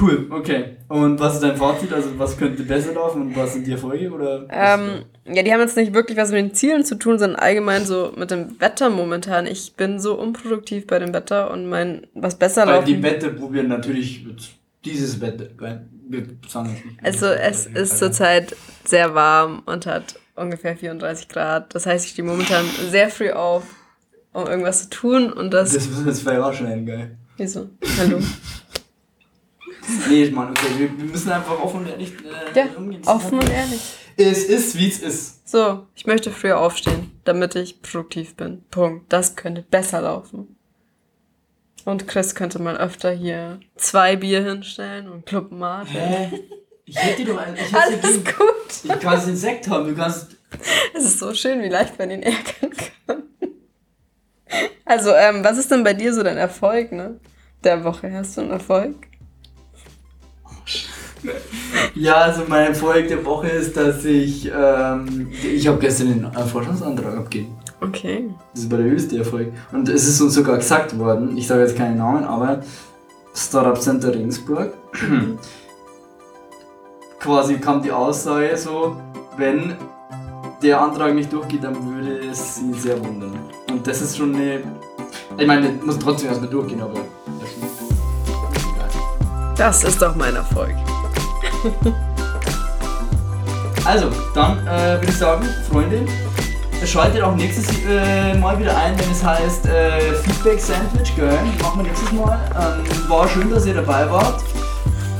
cool, 0.00 0.26
okay. 0.30 0.76
Und 0.88 1.20
was 1.20 1.34
ist 1.34 1.42
dein 1.42 1.56
Fazit? 1.56 1.92
Also 1.92 2.18
was 2.18 2.38
könnte 2.38 2.62
besser 2.62 2.94
laufen 2.94 3.20
und 3.20 3.36
was 3.36 3.52
sind 3.52 3.66
die 3.66 3.72
Erfolge? 3.72 4.10
Oder 4.10 4.46
ähm, 4.50 5.04
ja, 5.26 5.42
die 5.42 5.52
haben 5.52 5.60
jetzt 5.60 5.76
nicht 5.76 5.92
wirklich 5.92 6.16
was 6.16 6.30
mit 6.30 6.40
den 6.40 6.54
Zielen 6.54 6.82
zu 6.82 6.94
tun, 6.94 7.18
sondern 7.18 7.38
allgemein 7.38 7.84
so 7.84 8.14
mit 8.16 8.30
dem 8.30 8.58
Wetter 8.58 8.88
momentan. 8.88 9.46
Ich 9.46 9.74
bin 9.76 10.00
so 10.00 10.18
unproduktiv 10.18 10.86
bei 10.86 10.98
dem 10.98 11.12
Wetter 11.12 11.50
und 11.50 11.68
mein 11.68 12.06
was 12.14 12.36
besser 12.36 12.66
Weil 12.66 12.76
laufen. 12.76 12.86
die 12.86 13.02
Wette 13.02 13.28
probieren 13.34 13.68
natürlich 13.68 14.24
dieses 14.84 15.20
nicht. 15.20 16.84
Also 17.02 17.26
es 17.26 17.66
ist 17.66 17.98
zurzeit 17.98 18.56
sehr 18.84 19.14
warm 19.14 19.62
und 19.66 19.86
hat 19.86 20.18
ungefähr 20.36 20.76
34 20.76 21.28
Grad. 21.28 21.74
Das 21.74 21.86
heißt, 21.86 22.06
ich 22.06 22.12
stehe 22.12 22.26
momentan 22.26 22.64
sehr 22.90 23.10
früh 23.10 23.30
auf, 23.30 23.64
um 24.32 24.46
irgendwas 24.46 24.84
zu 24.84 24.90
tun 24.90 25.32
und 25.32 25.52
das. 25.52 25.72
Das 25.72 25.86
müssen 25.86 26.04
wir 26.04 26.12
jetzt 26.12 26.22
vielleicht 26.22 26.40
auch 26.40 26.54
schneiden, 26.54 26.86
geil. 26.86 27.18
Wieso? 27.36 27.70
Hallo? 27.98 28.18
nee, 30.08 30.24
ich 30.24 30.32
meine, 30.32 30.50
okay, 30.50 30.66
wir, 30.78 30.98
wir, 30.98 31.04
müssen 31.04 31.30
einfach 31.30 31.58
offen 31.58 31.80
und 31.80 31.88
ehrlich 31.88 32.12
äh, 32.54 32.58
ja, 32.58 32.66
umgehen. 32.76 33.02
Offen 33.06 33.38
und 33.38 33.50
ehrlich. 33.50 33.80
Es 34.16 34.44
ist, 34.44 34.76
wie 34.76 34.88
es 34.88 35.00
ist. 35.00 35.48
So, 35.48 35.86
ich 35.94 36.06
möchte 36.06 36.30
früher 36.30 36.60
aufstehen, 36.60 37.10
damit 37.24 37.54
ich 37.54 37.80
produktiv 37.80 38.36
bin. 38.36 38.62
Punkt. 38.70 39.10
Das 39.12 39.36
könnte 39.36 39.62
besser 39.62 40.02
laufen. 40.02 40.56
Und 41.84 42.06
Chris 42.06 42.34
könnte 42.34 42.60
mal 42.60 42.76
öfter 42.76 43.10
hier 43.10 43.60
zwei 43.76 44.16
Bier 44.16 44.42
hinstellen 44.42 45.08
und 45.08 45.26
Club 45.26 45.50
Mate. 45.50 45.90
Hä? 45.90 46.30
Ich 46.84 46.96
hätte 46.96 47.24
dir 47.24 47.32
doch 47.34 47.40
einen. 47.40 47.56
Ich 47.56 47.74
Alles 47.74 48.00
gegeben. 48.02 48.24
gut. 48.24 48.84
Ich 48.84 49.00
kann 49.00 49.18
es 49.18 49.28
Insekt 49.28 49.68
haben, 49.68 49.88
du 49.88 49.94
kannst. 49.94 50.36
Es 50.94 51.04
ist 51.04 51.18
so 51.20 51.32
schön, 51.32 51.62
wie 51.62 51.68
leicht 51.68 51.98
man 51.98 52.10
ihn 52.10 52.22
ärgern 52.22 52.70
kann. 53.06 53.22
Also, 54.84 55.14
ähm, 55.14 55.44
was 55.44 55.56
ist 55.58 55.70
denn 55.70 55.84
bei 55.84 55.94
dir 55.94 56.12
so 56.12 56.22
dein 56.24 56.36
Erfolg, 56.36 56.90
ne? 56.90 57.20
Der 57.62 57.84
Woche 57.84 58.12
hast 58.12 58.36
du 58.36 58.40
einen 58.40 58.50
Erfolg? 58.50 58.96
Ja, 61.94 62.16
also 62.16 62.44
mein 62.48 62.68
Erfolg 62.68 63.08
der 63.08 63.24
Woche 63.24 63.48
ist, 63.48 63.76
dass 63.76 64.04
ich, 64.04 64.50
ähm, 64.52 65.30
ich 65.44 65.68
habe 65.68 65.78
gestern 65.78 66.08
den 66.08 66.32
Forschungsantrag 66.48 67.16
abgegeben. 67.18 67.56
Okay. 67.80 68.30
Das 68.54 68.70
war 68.70 68.78
der 68.78 68.88
höchste 68.88 69.18
Erfolg. 69.18 69.52
Und 69.72 69.88
es 69.88 70.06
ist 70.06 70.20
uns 70.20 70.34
sogar 70.34 70.56
gesagt 70.56 70.98
worden, 70.98 71.36
ich 71.36 71.46
sage 71.46 71.62
jetzt 71.62 71.76
keinen 71.76 71.96
Namen, 71.96 72.24
aber 72.24 72.60
Startup 73.34 73.80
Center 73.80 74.12
Regensburg. 74.12 74.74
Quasi 77.20 77.58
kam 77.58 77.82
die 77.82 77.92
Aussage 77.92 78.56
so, 78.56 78.96
wenn 79.36 79.76
der 80.62 80.80
Antrag 80.80 81.14
nicht 81.14 81.32
durchgeht, 81.32 81.64
dann 81.64 81.74
würde 81.94 82.18
es 82.30 82.56
sie 82.56 82.72
sehr 82.74 82.98
wundern. 83.02 83.38
Und 83.70 83.86
das 83.86 84.02
ist 84.02 84.16
schon 84.16 84.34
eine. 84.34 84.62
Ich 85.38 85.46
meine, 85.46 85.70
muss 85.84 85.98
trotzdem 85.98 86.28
erstmal 86.28 86.50
durchgehen, 86.50 86.82
aber 86.82 87.00
das 87.40 87.50
ist 87.50 87.90
Das 89.56 89.84
ist 89.84 90.02
doch 90.02 90.14
mein 90.16 90.36
Erfolg. 90.36 90.74
also, 93.84 94.10
dann 94.34 94.66
äh, 94.66 94.98
würde 95.00 95.06
ich 95.08 95.16
sagen, 95.16 95.46
Freunde, 95.70 96.06
Schaltet 96.86 97.22
auch 97.22 97.36
nächstes 97.36 97.68
äh, 97.86 98.34
Mal 98.38 98.58
wieder 98.58 98.76
ein, 98.76 98.98
wenn 98.98 99.10
es 99.10 99.22
heißt 99.22 99.66
äh, 99.66 100.14
Feedback 100.14 100.58
Sandwich, 100.58 101.14
gell? 101.14 101.38
Machen 101.62 101.80
wir 101.80 101.82
nächstes 101.84 102.10
Mal. 102.12 102.40
Ähm, 102.58 103.08
war 103.08 103.28
schön, 103.28 103.50
dass 103.50 103.66
ihr 103.66 103.74
dabei 103.74 104.10
wart. 104.10 104.42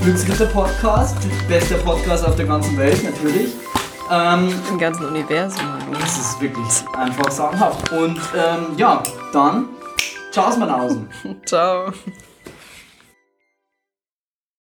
Glücksritter 0.03 0.46
Podcast, 0.46 1.16
bester 1.46 1.77
Podcast 1.77 2.27
auf 2.27 2.35
der 2.35 2.46
ganzen 2.46 2.77
Welt 2.79 3.05
natürlich. 3.05 3.53
Ähm, 4.11 4.53
Im 4.70 4.79
ganzen 4.79 5.07
Universum. 5.07 5.61
Das 6.01 6.18
ist 6.18 6.40
wirklich 6.40 6.66
einfach 6.96 7.31
sagenhaft. 7.31 7.92
Und 7.92 8.18
ähm, 8.35 8.77
ja, 8.77 9.03
dann, 9.33 9.68
ciao 10.33 10.46
aus 10.46 10.57
Manausen. 10.57 11.09
ciao. 11.44 11.92